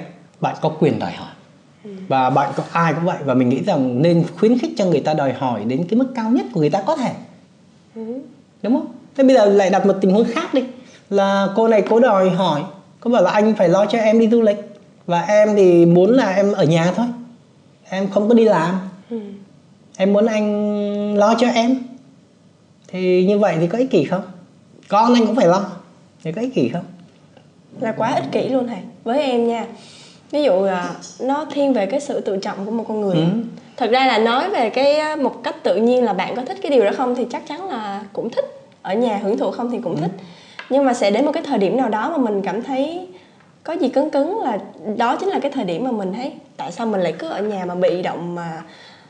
bạn 0.42 0.56
có 0.62 0.70
quyền 0.80 1.00
đòi 1.00 1.12
hỏi 1.12 1.30
và 1.84 2.30
bạn 2.30 2.52
có 2.56 2.64
ai 2.72 2.94
cũng 2.94 3.06
vậy, 3.06 3.18
và 3.26 3.34
mình 3.34 3.50
nghĩ 3.50 3.64
rằng 3.64 4.02
nên 4.02 4.26
khuyến 4.38 4.60
khích 4.60 4.72
cho 4.78 4.86
người 4.86 5.00
ta 5.00 5.14
đòi 5.14 5.34
hỏi 5.34 5.64
đến 5.66 5.86
cái 5.90 6.00
mức 6.00 6.08
cao 6.16 6.30
nhất 6.30 6.46
của 6.54 6.60
người 6.60 6.70
ta 6.70 6.82
có 6.82 6.96
thể. 6.96 7.12
Ừ. 7.96 8.20
đúng 8.62 8.74
không? 8.74 8.88
Thế 9.18 9.24
bây 9.24 9.36
giờ 9.36 9.46
lại 9.46 9.70
đặt 9.70 9.86
một 9.86 9.96
tình 10.02 10.12
huống 10.12 10.26
khác 10.32 10.54
đi. 10.54 10.64
Là 11.10 11.48
cô 11.56 11.68
này 11.68 11.84
cố 11.90 12.00
đòi 12.00 12.30
hỏi, 12.30 12.64
cô 13.00 13.12
bảo 13.12 13.24
là 13.24 13.32
anh 13.32 13.56
phải 13.56 13.70
lo 13.70 13.86
cho 13.86 13.98
em 14.00 14.20
đi 14.20 14.30
du 14.30 14.42
lịch, 14.42 14.58
và 15.06 15.22
em 15.22 15.56
thì 15.56 15.86
muốn 15.86 16.10
là 16.10 16.30
em 16.30 16.52
ở 16.52 16.64
nhà 16.64 16.92
thôi. 16.96 17.06
Em 17.90 18.10
không 18.10 18.30
có 18.30 18.36
đi 18.36 18.44
làm. 18.44 18.80
Ừ. 19.10 19.20
em 19.98 20.14
muốn 20.14 20.26
anh 20.26 21.18
lo 21.18 21.36
cho 21.40 21.48
em. 21.48 21.78
Thì 22.88 23.26
như 23.26 23.40
vậy 23.40 23.56
thì 23.60 23.68
có 23.68 23.78
ích 23.78 23.92
kỷ 23.92 24.04
không? 24.04 24.22
Con 24.88 25.14
anh 25.14 25.26
cũng 25.26 25.36
phải 25.36 25.48
lo. 25.48 25.66
Thì 26.24 26.32
có 26.32 26.42
ích 26.42 26.54
kỷ 26.54 26.70
không? 26.70 26.84
Là 27.80 27.92
quá 27.92 28.14
ích 28.14 28.32
kỷ 28.32 28.50
luôn 28.50 28.68
thầy. 28.68 28.78
Với 29.04 29.22
em 29.22 29.48
nha 29.48 29.66
ví 30.32 30.44
dụ 30.44 30.66
là 30.66 30.96
nó 31.20 31.46
thiên 31.52 31.74
về 31.74 31.86
cái 31.86 32.00
sự 32.00 32.20
tự 32.22 32.38
trọng 32.38 32.66
của 32.66 32.72
một 32.72 32.84
con 32.88 33.02
người. 33.02 33.16
Ừ. 33.16 33.24
thật 33.78 33.90
ra 33.92 34.08
là 34.08 34.18
nói 34.18 34.50
về 34.50 34.70
cái 34.70 35.16
một 35.18 35.44
cách 35.44 35.56
tự 35.64 35.76
nhiên 35.76 36.04
là 36.04 36.14
bạn 36.14 36.36
có 36.36 36.42
thích 36.46 36.58
cái 36.62 36.72
điều 36.72 36.84
đó 36.86 36.92
không 36.98 37.16
thì 37.16 37.26
chắc 37.32 37.48
chắn 37.48 37.70
là 37.70 38.02
cũng 38.14 38.30
thích. 38.30 38.46
Ở 38.82 38.94
nhà 38.94 39.18
hưởng 39.24 39.38
thụ 39.38 39.52
không 39.52 39.72
thì 39.72 39.78
cũng 39.84 39.98
thích. 39.98 40.12
Nhưng 40.70 40.86
mà 40.86 40.94
sẽ 40.94 41.12
đến 41.12 41.26
một 41.26 41.32
cái 41.32 41.44
thời 41.44 41.58
điểm 41.58 41.78
nào 41.78 41.90
đó 41.90 42.10
mà 42.10 42.18
mình 42.18 42.42
cảm 42.42 42.64
thấy 42.64 43.08
có 43.64 43.74
gì 43.74 43.90
cứng 43.90 44.10
cứng 44.10 44.40
là 44.44 44.58
đó 44.98 45.16
chính 45.20 45.30
là 45.30 45.40
cái 45.40 45.52
thời 45.52 45.64
điểm 45.66 45.84
mà 45.84 45.92
mình 45.92 46.14
thấy 46.14 46.32
tại 46.58 46.72
sao 46.72 46.86
mình 46.88 47.02
lại 47.02 47.14
cứ 47.20 47.30
ở 47.30 47.42
nhà 47.42 47.66
mà 47.66 47.76
bị 47.76 48.02
động 48.02 48.36
mà 48.36 48.64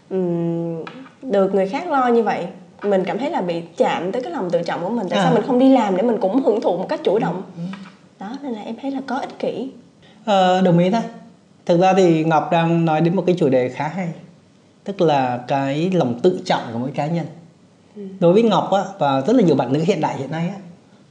ừm, 0.10 0.84
được 1.22 1.56
người 1.56 1.68
khác 1.68 1.88
lo 1.88 2.08
như 2.08 2.24
vậy. 2.24 2.48
Mình 2.84 3.04
cảm 3.06 3.18
thấy 3.20 3.30
là 3.30 3.42
bị 3.42 3.62
chạm 3.78 4.12
tới 4.12 4.22
cái 4.22 4.32
lòng 4.32 4.50
tự 4.50 4.62
trọng 4.62 4.84
của 4.84 4.90
mình 4.90 5.08
tại 5.10 5.20
À. 5.20 5.24
sao 5.24 5.34
mình 5.34 5.44
không 5.48 5.60
đi 5.60 5.70
làm 5.70 5.98
để 5.98 6.04
mình 6.04 6.18
cũng 6.20 6.44
hưởng 6.44 6.62
thụ 6.62 6.78
một 6.78 6.86
cách 6.90 7.00
chủ 7.04 7.20
động. 7.20 7.42
Đó 8.20 8.28
nên 8.44 8.54
là 8.54 8.62
em 8.62 8.76
thấy 8.82 8.92
là 8.92 9.00
có 9.08 9.16
ích 9.18 9.40
kỷ 9.40 9.70
Ờ, 10.26 10.62
đồng 10.62 10.78
ý 10.78 10.90
thôi. 10.90 11.02
Thực 11.66 11.80
ra 11.80 11.94
thì 11.94 12.24
ngọc 12.24 12.50
đang 12.52 12.86
nói 12.86 13.02
đến 13.02 13.16
một 13.16 13.24
cái 13.26 13.36
chủ 13.40 13.50
đề 13.50 13.70
khá 13.70 13.88
hay 13.88 14.08
tức 14.84 15.02
là 15.02 15.40
cái 15.48 15.92
lòng 15.94 16.20
tự 16.20 16.40
trọng 16.46 16.62
của 16.74 16.80
mỗi 16.80 16.92
cá 16.92 17.08
nhân. 17.08 17.26
Đối 18.20 18.34
với 18.34 18.44
ngọc 18.44 18.72
á, 18.72 18.84
và 19.00 19.22
rất 19.22 19.36
là 19.36 19.44
nhiều 19.44 19.56
bạn 19.56 19.74
nữ 19.74 19.80
hiện 19.80 20.02
đại 20.02 20.18
hiện 20.18 20.32
nay 20.32 20.50
á, 20.50 20.56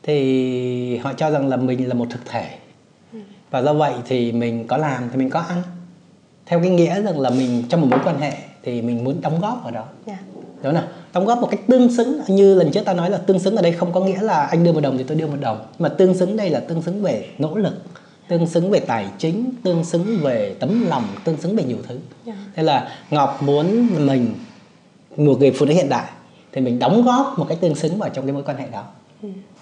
thì 0.02 0.96
họ 0.96 1.12
cho 1.12 1.30
rằng 1.30 1.48
là 1.48 1.56
mình 1.56 1.88
là 1.88 1.94
một 1.94 2.06
thực 2.10 2.20
thể. 2.26 2.48
Và 3.50 3.62
do 3.62 3.74
vậy 3.74 3.92
thì 4.06 4.32
mình 4.32 4.66
có 4.66 4.76
làm 4.76 5.08
thì 5.10 5.16
mình 5.16 5.30
có 5.30 5.40
ăn. 5.40 5.62
Theo 6.46 6.60
cái 6.60 6.70
nghĩa 6.70 7.02
rằng 7.02 7.20
là 7.20 7.30
mình 7.30 7.62
trong 7.68 7.80
một 7.80 7.86
mối 7.90 8.00
quan 8.04 8.20
hệ 8.20 8.32
thì 8.62 8.82
mình 8.82 9.04
muốn 9.04 9.20
đóng 9.20 9.40
góp 9.40 9.60
vào 9.62 9.72
đó. 9.72 9.84
Dạ. 10.06 10.18
Đúng 10.62 10.74
không 10.74 10.84
đóng 11.12 11.26
góp 11.26 11.38
một 11.38 11.48
cách 11.50 11.60
tương 11.66 11.96
xứng 11.96 12.20
như 12.28 12.54
lần 12.54 12.70
trước 12.70 12.84
ta 12.84 12.94
nói 12.94 13.10
là 13.10 13.18
tương 13.18 13.38
xứng 13.38 13.56
ở 13.56 13.62
đây 13.62 13.72
không 13.72 13.92
có 13.92 14.00
nghĩa 14.00 14.20
là 14.22 14.42
anh 14.42 14.64
đưa 14.64 14.72
một 14.72 14.80
đồng 14.80 14.98
thì 14.98 15.04
tôi 15.04 15.16
đưa 15.16 15.26
một 15.26 15.36
đồng 15.40 15.66
mà 15.78 15.88
tương 15.88 16.14
xứng 16.14 16.36
đây 16.36 16.50
là 16.50 16.60
tương 16.60 16.82
xứng 16.82 17.02
về 17.02 17.28
nỗ 17.38 17.56
lực 17.56 17.74
tương 18.28 18.46
xứng 18.46 18.70
về 18.70 18.80
tài 18.80 19.06
chính 19.18 19.50
tương 19.62 19.84
xứng 19.84 20.18
về 20.22 20.54
tấm 20.60 20.86
lòng 20.88 21.04
tương 21.24 21.36
xứng 21.36 21.56
về 21.56 21.64
nhiều 21.64 21.78
thứ. 21.88 21.98
Dạ. 22.24 22.34
thế 22.56 22.62
là 22.62 22.88
ngọc 23.10 23.42
muốn 23.42 23.88
mình 24.06 24.34
một 25.16 25.36
người 25.38 25.50
phụ 25.50 25.66
nữ 25.66 25.74
hiện 25.74 25.88
đại 25.88 26.04
thì 26.52 26.60
mình 26.60 26.78
đóng 26.78 27.02
góp 27.02 27.38
một 27.38 27.46
cách 27.48 27.58
tương 27.60 27.74
xứng 27.74 27.98
vào 27.98 28.08
trong 28.08 28.26
cái 28.26 28.32
mối 28.32 28.42
quan 28.46 28.56
hệ 28.56 28.66
đó. 28.72 28.82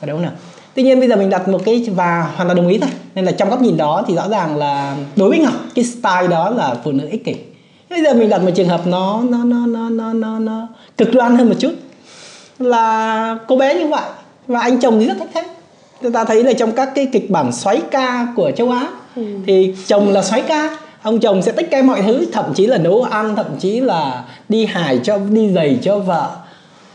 Có 0.00 0.06
đúng 0.06 0.16
không 0.16 0.22
nào? 0.22 0.32
Tuy 0.74 0.82
nhiên 0.82 1.00
bây 1.00 1.08
giờ 1.08 1.16
mình 1.16 1.30
đặt 1.30 1.48
một 1.48 1.62
cái 1.64 1.86
và 1.94 2.32
hoàn 2.36 2.48
toàn 2.48 2.56
đồng 2.56 2.68
ý 2.68 2.78
thôi 2.78 2.90
nên 3.14 3.24
là 3.24 3.32
trong 3.32 3.50
góc 3.50 3.62
nhìn 3.62 3.76
đó 3.76 4.04
thì 4.06 4.14
rõ 4.14 4.28
ràng 4.28 4.56
là 4.56 4.96
đối 5.16 5.28
với 5.28 5.38
ngọc 5.38 5.54
cái 5.74 5.84
style 5.84 6.28
đó 6.30 6.50
là 6.50 6.76
phụ 6.84 6.92
nữ 6.92 7.08
ích 7.08 7.24
kỷ. 7.24 7.34
Bây 7.90 8.02
giờ 8.02 8.14
mình 8.14 8.28
đặt 8.28 8.42
một 8.42 8.50
trường 8.54 8.68
hợp 8.68 8.86
nó 8.86 9.22
nó 9.28 9.44
nó 9.44 9.66
nó 9.66 9.88
nó 9.88 10.12
nó, 10.12 10.38
nó 10.38 10.68
cực 10.96 11.08
đoan 11.12 11.36
hơn 11.36 11.48
một 11.48 11.54
chút. 11.58 11.72
Là 12.58 13.38
cô 13.48 13.56
bé 13.56 13.74
như 13.74 13.86
vậy 13.86 14.10
và 14.46 14.60
anh 14.60 14.80
chồng 14.80 14.98
thì 15.00 15.06
rất 15.06 15.14
thách 15.18 15.30
thế 15.34 15.55
chúng 16.02 16.12
ta 16.12 16.24
thấy 16.24 16.44
là 16.44 16.52
trong 16.52 16.72
các 16.72 16.88
cái 16.94 17.08
kịch 17.12 17.30
bản 17.30 17.52
xoáy 17.52 17.82
ca 17.90 18.26
của 18.36 18.50
châu 18.50 18.70
Á 18.70 18.88
thì 19.46 19.74
chồng 19.86 20.12
là 20.12 20.22
xoáy 20.22 20.42
ca 20.42 20.78
ông 21.02 21.20
chồng 21.20 21.42
sẽ 21.42 21.52
tất 21.52 21.66
cả 21.70 21.82
mọi 21.82 22.02
thứ 22.02 22.26
thậm 22.32 22.54
chí 22.54 22.66
là 22.66 22.78
nấu 22.78 23.02
ăn 23.02 23.36
thậm 23.36 23.46
chí 23.58 23.80
là 23.80 24.24
đi 24.48 24.66
hài 24.66 25.00
cho 25.04 25.18
đi 25.18 25.52
giày 25.52 25.78
cho 25.82 25.98
vợ 25.98 26.36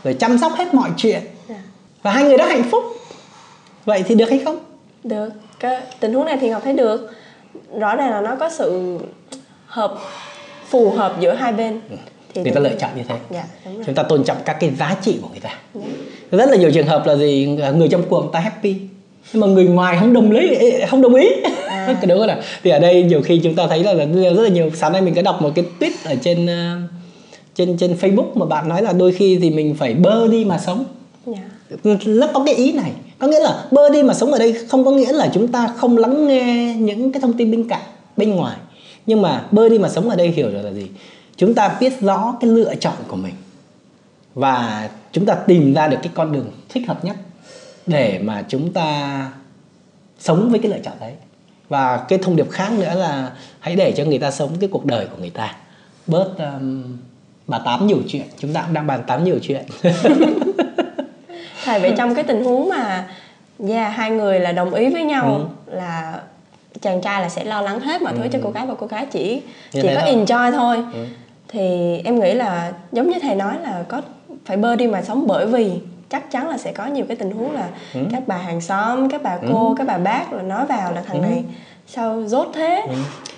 rồi 0.04 0.14
chăm 0.14 0.38
sóc 0.38 0.52
hết 0.56 0.74
mọi 0.74 0.90
chuyện. 0.96 1.20
Dạ. 1.48 1.54
và 2.02 2.10
hai 2.10 2.24
người 2.24 2.36
đó 2.36 2.46
hạnh 2.46 2.64
phúc. 2.70 2.84
Vậy 3.84 4.02
thì 4.06 4.14
được 4.14 4.30
hay 4.30 4.38
không? 4.38 4.58
Được. 5.04 5.28
Cái 5.60 5.80
tình 6.00 6.14
huống 6.14 6.24
này 6.24 6.38
thì 6.40 6.48
ngọc 6.48 6.62
thấy 6.64 6.72
được. 6.72 7.10
Rõ 7.78 7.96
ràng 7.96 8.10
là 8.10 8.20
nó 8.20 8.36
có 8.36 8.50
sự 8.50 8.98
hợp 9.66 9.94
phù 10.68 10.90
hợp 10.90 11.16
giữa 11.20 11.34
hai 11.34 11.52
bên. 11.52 11.80
Thì 12.34 12.42
người 12.42 12.52
ta 12.52 12.60
lựa 12.60 12.74
chọn 12.80 12.90
như 12.96 13.02
thế. 13.08 13.16
Dạ 13.30 13.44
đúng 13.64 13.74
rồi. 13.74 13.84
Chúng 13.86 13.94
ta 13.94 14.02
tôn 14.02 14.24
trọng 14.24 14.36
các 14.44 14.56
cái 14.60 14.70
giá 14.78 14.96
trị 15.02 15.18
của 15.22 15.28
người 15.28 15.40
ta. 15.40 15.50
Rất 16.30 16.50
là 16.50 16.56
nhiều 16.56 16.70
trường 16.70 16.86
hợp 16.86 17.06
là 17.06 17.16
gì? 17.16 17.58
Người 17.74 17.88
trong 17.88 18.02
cuộc 18.08 18.20
người 18.20 18.30
ta 18.32 18.40
happy 18.40 18.76
nhưng 19.32 19.40
mà 19.40 19.46
người 19.46 19.64
ngoài 19.64 19.96
không 20.00 20.12
đồng 20.12 20.30
lý 20.30 20.56
không 20.90 21.02
đồng 21.02 21.14
ý. 21.14 21.28
À. 21.66 21.86
cái 22.00 22.06
đúng 22.06 22.18
không 22.18 22.26
nào 22.26 22.38
thì 22.62 22.70
ở 22.70 22.78
đây 22.78 23.02
nhiều 23.02 23.22
khi 23.22 23.40
chúng 23.44 23.54
ta 23.54 23.66
thấy 23.66 23.84
là 23.84 23.94
rất 23.94 24.42
là 24.42 24.48
nhiều 24.48 24.70
sáng 24.74 24.92
nay 24.92 25.02
mình 25.02 25.14
có 25.14 25.22
đọc 25.22 25.42
một 25.42 25.50
cái 25.54 25.64
tweet 25.80 25.90
ở 26.04 26.14
trên 26.22 26.46
ờ, 26.46 26.76
trên 27.54 27.76
trên 27.76 27.96
Facebook 28.00 28.34
mà 28.34 28.46
bạn 28.46 28.68
nói 28.68 28.82
là 28.82 28.92
đôi 28.92 29.12
khi 29.12 29.38
thì 29.42 29.50
mình 29.50 29.74
phải 29.74 29.94
bơ 29.94 30.28
đi 30.28 30.44
mà 30.44 30.58
sống. 30.58 30.84
Dạ. 31.26 31.88
Nó 32.06 32.26
có 32.34 32.42
cái 32.46 32.54
ý 32.54 32.72
này 32.72 32.92
có 33.18 33.26
nghĩa 33.26 33.40
là 33.40 33.64
bơ 33.70 33.90
đi 33.90 34.02
mà 34.02 34.14
sống 34.14 34.32
ở 34.32 34.38
đây 34.38 34.54
không 34.68 34.84
có 34.84 34.90
nghĩa 34.90 35.12
là 35.12 35.30
chúng 35.34 35.48
ta 35.48 35.74
không 35.76 35.98
lắng 35.98 36.26
nghe 36.26 36.76
những 36.78 37.12
cái 37.12 37.20
thông 37.20 37.32
tin 37.32 37.50
bên 37.50 37.68
cạnh 37.68 37.82
bên 38.16 38.30
ngoài. 38.30 38.56
Nhưng 39.06 39.22
mà 39.22 39.44
bơ 39.50 39.68
đi 39.68 39.78
mà 39.78 39.88
sống 39.88 40.10
ở 40.10 40.16
đây 40.16 40.28
hiểu 40.28 40.50
được 40.50 40.62
là 40.62 40.72
gì? 40.72 40.86
Chúng 41.36 41.54
ta 41.54 41.76
biết 41.80 42.00
rõ 42.00 42.36
cái 42.40 42.50
lựa 42.50 42.74
chọn 42.74 42.94
của 43.08 43.16
mình 43.16 43.34
và 44.34 44.88
chúng 45.12 45.26
ta 45.26 45.34
tìm 45.34 45.74
ra 45.74 45.88
được 45.88 45.96
cái 46.02 46.12
con 46.14 46.32
đường 46.32 46.46
thích 46.68 46.82
hợp 46.88 47.04
nhất 47.04 47.16
để 47.86 48.20
mà 48.22 48.44
chúng 48.48 48.72
ta 48.72 49.28
sống 50.18 50.50
với 50.50 50.58
cái 50.58 50.70
lựa 50.70 50.78
chọn 50.78 50.94
đấy. 51.00 51.12
Và 51.68 51.96
cái 52.08 52.18
thông 52.18 52.36
điệp 52.36 52.50
khác 52.50 52.72
nữa 52.72 52.94
là 52.94 53.30
hãy 53.60 53.76
để 53.76 53.92
cho 53.96 54.04
người 54.04 54.18
ta 54.18 54.30
sống 54.30 54.50
cái 54.60 54.68
cuộc 54.72 54.84
đời 54.84 55.06
của 55.06 55.16
người 55.20 55.30
ta. 55.30 55.56
Bớt 56.06 56.34
um, 56.38 56.98
bà 57.46 57.58
tám 57.58 57.86
nhiều 57.86 57.98
chuyện 58.08 58.26
chúng 58.38 58.52
ta 58.52 58.62
cũng 58.62 58.74
đang 58.74 58.86
bàn 58.86 59.02
tám 59.06 59.24
nhiều 59.24 59.38
chuyện. 59.42 59.64
Tại 61.66 61.80
vì 61.80 61.92
trong 61.96 62.14
cái 62.14 62.24
tình 62.24 62.44
huống 62.44 62.68
mà 62.68 63.08
dạ 63.58 63.88
hai 63.88 64.10
người 64.10 64.40
là 64.40 64.52
đồng 64.52 64.74
ý 64.74 64.88
với 64.88 65.02
nhau 65.02 65.50
là 65.66 66.20
chàng 66.80 67.00
trai 67.02 67.22
là 67.22 67.28
sẽ 67.28 67.44
lo 67.44 67.60
lắng 67.60 67.80
hết 67.80 68.02
mọi 68.02 68.12
thứ 68.16 68.28
cho 68.32 68.38
cô 68.42 68.50
gái 68.50 68.66
và 68.66 68.74
cô 68.74 68.86
gái 68.86 69.06
chỉ 69.06 69.42
Như 69.72 69.82
chỉ 69.82 69.88
có 69.94 70.00
thôi. 70.00 70.14
enjoy 70.14 70.52
thôi. 70.52 70.84
Thì 71.48 71.96
em 72.04 72.20
nghĩ 72.20 72.34
là 72.34 72.72
giống 72.92 73.10
như 73.10 73.18
thầy 73.22 73.34
nói 73.34 73.54
là 73.62 73.84
có 73.88 74.02
phải 74.44 74.56
bơ 74.56 74.76
đi 74.76 74.86
mà 74.86 75.02
sống 75.02 75.26
bởi 75.26 75.46
vì 75.46 75.70
chắc 76.12 76.30
chắn 76.30 76.48
là 76.48 76.58
sẽ 76.58 76.72
có 76.72 76.86
nhiều 76.86 77.04
cái 77.08 77.16
tình 77.16 77.30
huống 77.30 77.52
là 77.52 77.68
các 78.12 78.22
bà 78.26 78.36
hàng 78.36 78.60
xóm 78.60 79.08
các 79.08 79.22
bà 79.22 79.38
cô 79.52 79.74
các 79.78 79.86
bà 79.86 79.98
bác 79.98 80.32
là 80.32 80.42
nói 80.42 80.66
vào 80.66 80.92
là 80.92 81.02
thằng 81.06 81.22
này 81.22 81.44
sao 81.86 82.22
dốt 82.26 82.48
thế? 82.54 82.86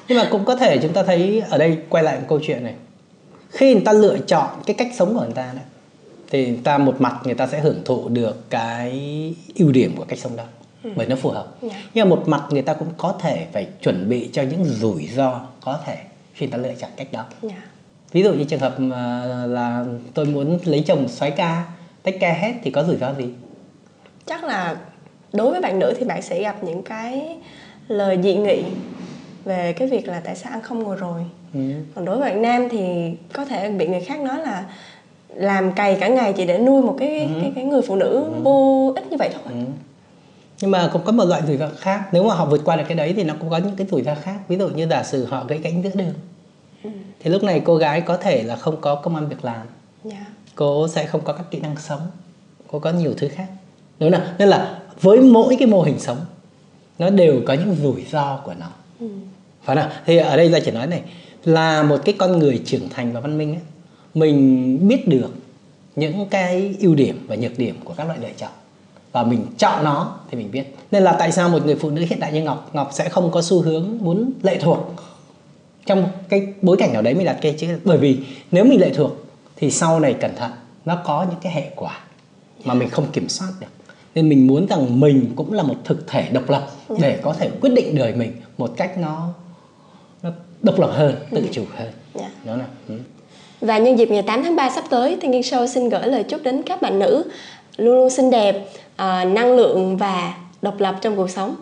Nhưng 0.08 0.18
mà 0.18 0.28
cũng 0.30 0.44
có 0.44 0.56
thể 0.56 0.78
chúng 0.78 0.92
ta 0.92 1.02
thấy 1.02 1.42
ở 1.50 1.58
đây 1.58 1.78
quay 1.88 2.04
lại 2.04 2.18
một 2.18 2.26
câu 2.28 2.40
chuyện 2.46 2.64
này. 2.64 2.74
Khi 3.50 3.74
người 3.74 3.82
ta 3.84 3.92
lựa 3.92 4.18
chọn 4.18 4.48
cái 4.66 4.74
cách 4.74 4.88
sống 4.94 5.14
của 5.14 5.20
người 5.20 5.34
ta 5.34 5.50
đấy 5.52 5.64
thì 6.30 6.46
người 6.46 6.60
ta 6.64 6.78
một 6.78 7.00
mặt 7.00 7.14
người 7.24 7.34
ta 7.34 7.46
sẽ 7.46 7.60
hưởng 7.60 7.82
thụ 7.84 8.08
được 8.08 8.50
cái 8.50 8.92
ưu 9.54 9.72
điểm 9.72 9.96
của 9.96 10.04
cách 10.08 10.18
sống 10.18 10.36
đó 10.36 10.44
bởi 10.96 11.06
nó 11.06 11.16
phù 11.16 11.30
hợp. 11.30 11.46
Dạ. 11.62 11.82
nhưng 11.94 12.08
mà 12.08 12.16
một 12.16 12.28
mặt 12.28 12.42
người 12.50 12.62
ta 12.62 12.74
cũng 12.74 12.88
có 12.96 13.14
thể 13.20 13.46
phải 13.52 13.68
chuẩn 13.82 14.08
bị 14.08 14.30
cho 14.32 14.42
những 14.42 14.64
rủi 14.64 15.08
ro 15.16 15.40
có 15.60 15.78
thể 15.86 15.96
khi 16.34 16.46
người 16.46 16.52
ta 16.52 16.58
lựa 16.58 16.74
chọn 16.74 16.90
cách 16.96 17.12
đó. 17.12 17.24
Dạ. 17.42 17.62
Ví 18.12 18.22
dụ 18.22 18.32
như 18.32 18.44
trường 18.44 18.60
hợp 18.60 18.74
là 19.46 19.84
tôi 20.14 20.26
muốn 20.26 20.58
lấy 20.64 20.84
chồng 20.86 21.08
xoáy 21.08 21.30
ca 21.30 21.64
tách 22.04 22.14
ca 22.20 22.32
hết 22.32 22.52
thì 22.62 22.70
có 22.70 22.84
rủi 22.84 22.96
ro 22.96 23.14
gì? 23.14 23.24
Chắc 24.26 24.44
là 24.44 24.76
đối 25.32 25.50
với 25.50 25.60
bạn 25.60 25.78
nữ 25.78 25.94
thì 25.98 26.04
bạn 26.04 26.22
sẽ 26.22 26.42
gặp 26.42 26.64
những 26.64 26.82
cái 26.82 27.36
lời 27.88 28.18
dị 28.22 28.34
nghị 28.34 28.62
về 29.44 29.72
cái 29.72 29.88
việc 29.88 30.08
là 30.08 30.20
tại 30.24 30.36
sao 30.36 30.52
ăn 30.52 30.62
không 30.62 30.82
ngồi 30.82 30.96
rồi. 30.96 31.20
Ừ. 31.54 31.60
còn 31.94 32.04
đối 32.04 32.18
với 32.18 32.30
bạn 32.30 32.42
nam 32.42 32.68
thì 32.68 33.12
có 33.32 33.44
thể 33.44 33.70
bị 33.70 33.86
người 33.86 34.00
khác 34.00 34.20
nói 34.20 34.38
là 34.40 34.64
làm 35.28 35.72
cày 35.72 35.96
cả 36.00 36.08
ngày 36.08 36.32
chỉ 36.32 36.46
để 36.46 36.58
nuôi 36.58 36.82
một 36.82 36.96
cái 36.98 37.28
cái, 37.40 37.52
cái 37.54 37.64
người 37.64 37.82
phụ 37.82 37.96
nữ 37.96 38.30
vô 38.42 38.92
ích 38.96 39.06
như 39.10 39.16
vậy 39.16 39.30
thôi. 39.32 39.42
Ừ. 39.48 39.64
nhưng 40.60 40.70
mà 40.70 40.90
cũng 40.92 41.02
có 41.04 41.12
một 41.12 41.24
loại 41.24 41.42
rủi 41.46 41.56
ro 41.56 41.68
khác 41.78 42.08
nếu 42.12 42.24
mà 42.24 42.34
họ 42.34 42.46
vượt 42.46 42.60
qua 42.64 42.76
được 42.76 42.84
cái 42.88 42.96
đấy 42.96 43.12
thì 43.16 43.24
nó 43.24 43.34
cũng 43.40 43.50
có 43.50 43.56
những 43.56 43.76
cái 43.76 43.86
rủi 43.90 44.02
ro 44.02 44.14
khác. 44.14 44.38
Ví 44.48 44.56
dụ 44.56 44.68
như 44.68 44.86
giả 44.90 45.02
sử 45.02 45.24
họ 45.24 45.44
gãy 45.48 45.60
cánh 45.62 45.82
giữa 45.82 45.90
đường. 45.94 46.14
Thì 47.20 47.30
lúc 47.30 47.42
này 47.42 47.60
cô 47.64 47.76
gái 47.76 48.00
có 48.00 48.16
thể 48.16 48.42
là 48.42 48.56
không 48.56 48.80
có 48.80 48.94
công 48.94 49.16
an 49.16 49.28
việc 49.28 49.44
làm. 49.44 49.66
Dạ 50.04 50.26
cô 50.54 50.88
sẽ 50.88 51.06
không 51.06 51.20
có 51.24 51.32
các 51.32 51.50
kỹ 51.50 51.60
năng 51.60 51.76
sống. 51.78 52.00
Cô 52.70 52.78
có 52.78 52.92
nhiều 52.92 53.14
thứ 53.16 53.28
khác. 53.28 53.46
Đúng 53.98 54.12
không 54.12 54.22
nên 54.38 54.48
là 54.48 54.80
với 55.00 55.20
mỗi 55.20 55.56
cái 55.58 55.68
mô 55.68 55.82
hình 55.82 55.98
sống 55.98 56.18
nó 56.98 57.10
đều 57.10 57.40
có 57.46 57.54
những 57.54 57.76
rủi 57.82 58.04
ro 58.12 58.40
của 58.44 58.54
nó. 58.60 58.66
Phải 59.64 59.76
không 59.76 59.76
nào? 59.76 59.88
Thì 60.06 60.16
ở 60.16 60.36
đây 60.36 60.48
ra 60.48 60.60
chỉ 60.64 60.70
nói 60.70 60.86
này 60.86 61.02
là 61.44 61.82
một 61.82 62.00
cái 62.04 62.14
con 62.18 62.38
người 62.38 62.62
trưởng 62.66 62.88
thành 62.88 63.12
và 63.12 63.20
văn 63.20 63.38
minh 63.38 63.54
ấy, 63.54 63.62
mình 64.14 64.88
biết 64.88 65.08
được 65.08 65.30
những 65.96 66.28
cái 66.28 66.74
ưu 66.80 66.94
điểm 66.94 67.26
và 67.28 67.36
nhược 67.36 67.58
điểm 67.58 67.76
của 67.84 67.94
các 67.94 68.06
loại 68.06 68.18
lựa 68.22 68.32
chọn. 68.36 68.50
Và 69.12 69.22
mình 69.22 69.46
chọn 69.58 69.84
nó 69.84 70.18
thì 70.30 70.38
mình 70.38 70.50
biết. 70.50 70.76
Nên 70.90 71.02
là 71.02 71.16
tại 71.18 71.32
sao 71.32 71.48
một 71.48 71.66
người 71.66 71.76
phụ 71.76 71.90
nữ 71.90 72.04
hiện 72.10 72.20
đại 72.20 72.32
như 72.32 72.42
ngọc 72.42 72.70
ngọc 72.72 72.90
sẽ 72.92 73.08
không 73.08 73.30
có 73.30 73.42
xu 73.42 73.60
hướng 73.60 73.98
muốn 74.00 74.32
lệ 74.42 74.58
thuộc 74.60 74.94
trong 75.86 76.08
cái 76.28 76.46
bối 76.62 76.76
cảnh 76.76 76.92
nào 76.92 77.02
đấy 77.02 77.14
mình 77.14 77.26
đặt 77.26 77.38
cái 77.42 77.54
chữ 77.58 77.68
bởi 77.84 77.98
vì 77.98 78.18
nếu 78.50 78.64
mình 78.64 78.80
lệ 78.80 78.90
thuộc 78.94 79.23
thì 79.56 79.70
sau 79.70 80.00
này 80.00 80.14
cẩn 80.14 80.34
thận 80.36 80.50
nó 80.84 80.96
có 81.04 81.26
những 81.30 81.40
cái 81.42 81.52
hệ 81.52 81.70
quả 81.76 81.98
mà 82.64 82.74
mình 82.74 82.88
không 82.90 83.06
kiểm 83.12 83.28
soát 83.28 83.48
được 83.60 83.66
nên 84.14 84.28
mình 84.28 84.46
muốn 84.46 84.66
rằng 84.66 85.00
mình 85.00 85.32
cũng 85.36 85.52
là 85.52 85.62
một 85.62 85.74
thực 85.84 86.08
thể 86.08 86.28
độc 86.32 86.50
lập 86.50 86.66
để 87.00 87.18
có 87.22 87.32
thể 87.32 87.50
quyết 87.60 87.70
định 87.74 87.94
đời 87.94 88.14
mình 88.14 88.32
một 88.58 88.70
cách 88.76 88.98
nó 88.98 89.28
nó 90.22 90.30
độc 90.62 90.78
lập 90.78 90.90
hơn 90.92 91.14
tự 91.30 91.48
chủ 91.52 91.64
hơn 91.76 91.88
Dạ. 92.14 92.30
đó 92.44 92.56
là 92.56 92.64
ừ. 92.88 92.94
Và 93.60 93.78
nhân 93.78 93.98
dịp 93.98 94.10
ngày 94.10 94.22
8 94.22 94.42
tháng 94.42 94.56
3 94.56 94.70
sắp 94.70 94.84
tới, 94.90 95.16
Thiên 95.20 95.30
Nhiên 95.30 95.40
Show 95.42 95.66
xin 95.66 95.88
gửi 95.88 96.06
lời 96.06 96.22
chúc 96.22 96.42
đến 96.42 96.62
các 96.62 96.82
bạn 96.82 96.98
nữ 96.98 97.24
luôn 97.76 97.94
luôn 97.94 98.10
xinh 98.10 98.30
đẹp, 98.30 98.68
à, 98.96 99.24
năng 99.24 99.56
lượng 99.56 99.96
và 99.96 100.34
độc 100.62 100.80
lập 100.80 100.94
trong 101.00 101.16
cuộc 101.16 101.30
sống. 101.30 101.54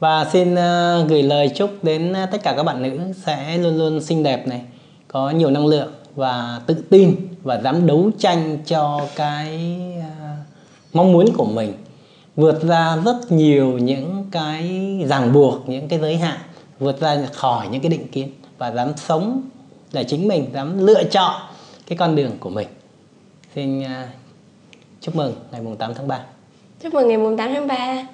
Và 0.00 0.26
xin 0.32 0.54
ờ, 0.54 1.04
gửi 1.08 1.22
lời 1.22 1.48
chúc 1.54 1.70
đến 1.84 2.12
ờ, 2.12 2.26
tất 2.32 2.42
cả 2.42 2.54
các 2.56 2.62
bạn 2.62 2.82
nữ 2.82 2.98
sẽ 3.26 3.58
luôn 3.58 3.78
luôn 3.78 4.00
xinh 4.00 4.22
đẹp 4.22 4.48
này, 4.48 4.60
có 5.08 5.30
nhiều 5.30 5.50
năng 5.50 5.66
lượng 5.66 5.92
và 6.14 6.60
tự 6.66 6.74
tin 6.90 7.16
và 7.42 7.60
dám 7.64 7.86
đấu 7.86 8.10
tranh 8.18 8.58
cho 8.66 9.00
cái 9.16 9.48
à, 10.00 10.36
mong 10.92 11.12
muốn 11.12 11.26
của 11.36 11.44
mình, 11.44 11.72
vượt 12.36 12.62
ra 12.62 12.96
rất 13.04 13.32
nhiều 13.32 13.78
những 13.78 14.26
cái 14.30 14.70
ràng 15.08 15.32
buộc, 15.32 15.68
những 15.68 15.88
cái 15.88 15.98
giới 15.98 16.16
hạn, 16.16 16.38
vượt 16.78 17.00
ra 17.00 17.26
khỏi 17.32 17.68
những 17.68 17.80
cái 17.82 17.90
định 17.90 18.08
kiến 18.08 18.28
và 18.58 18.72
dám 18.72 18.92
sống 18.96 19.42
là 19.92 20.02
chính 20.02 20.28
mình, 20.28 20.50
dám 20.54 20.86
lựa 20.86 21.04
chọn 21.04 21.42
cái 21.86 21.98
con 21.98 22.16
đường 22.16 22.32
của 22.40 22.50
mình. 22.50 22.68
Xin 23.54 23.82
à, 23.82 24.08
chúc 25.00 25.16
mừng 25.16 25.34
ngày 25.52 25.60
mùng 25.60 25.76
8 25.76 25.94
tháng 25.94 26.08
3 26.08 26.20
chúc 26.82 26.94
mừng 26.94 27.08
ngày 27.08 27.18
mùng 27.18 27.36
8 27.36 27.54
tháng 27.54 27.66
3 27.66 28.06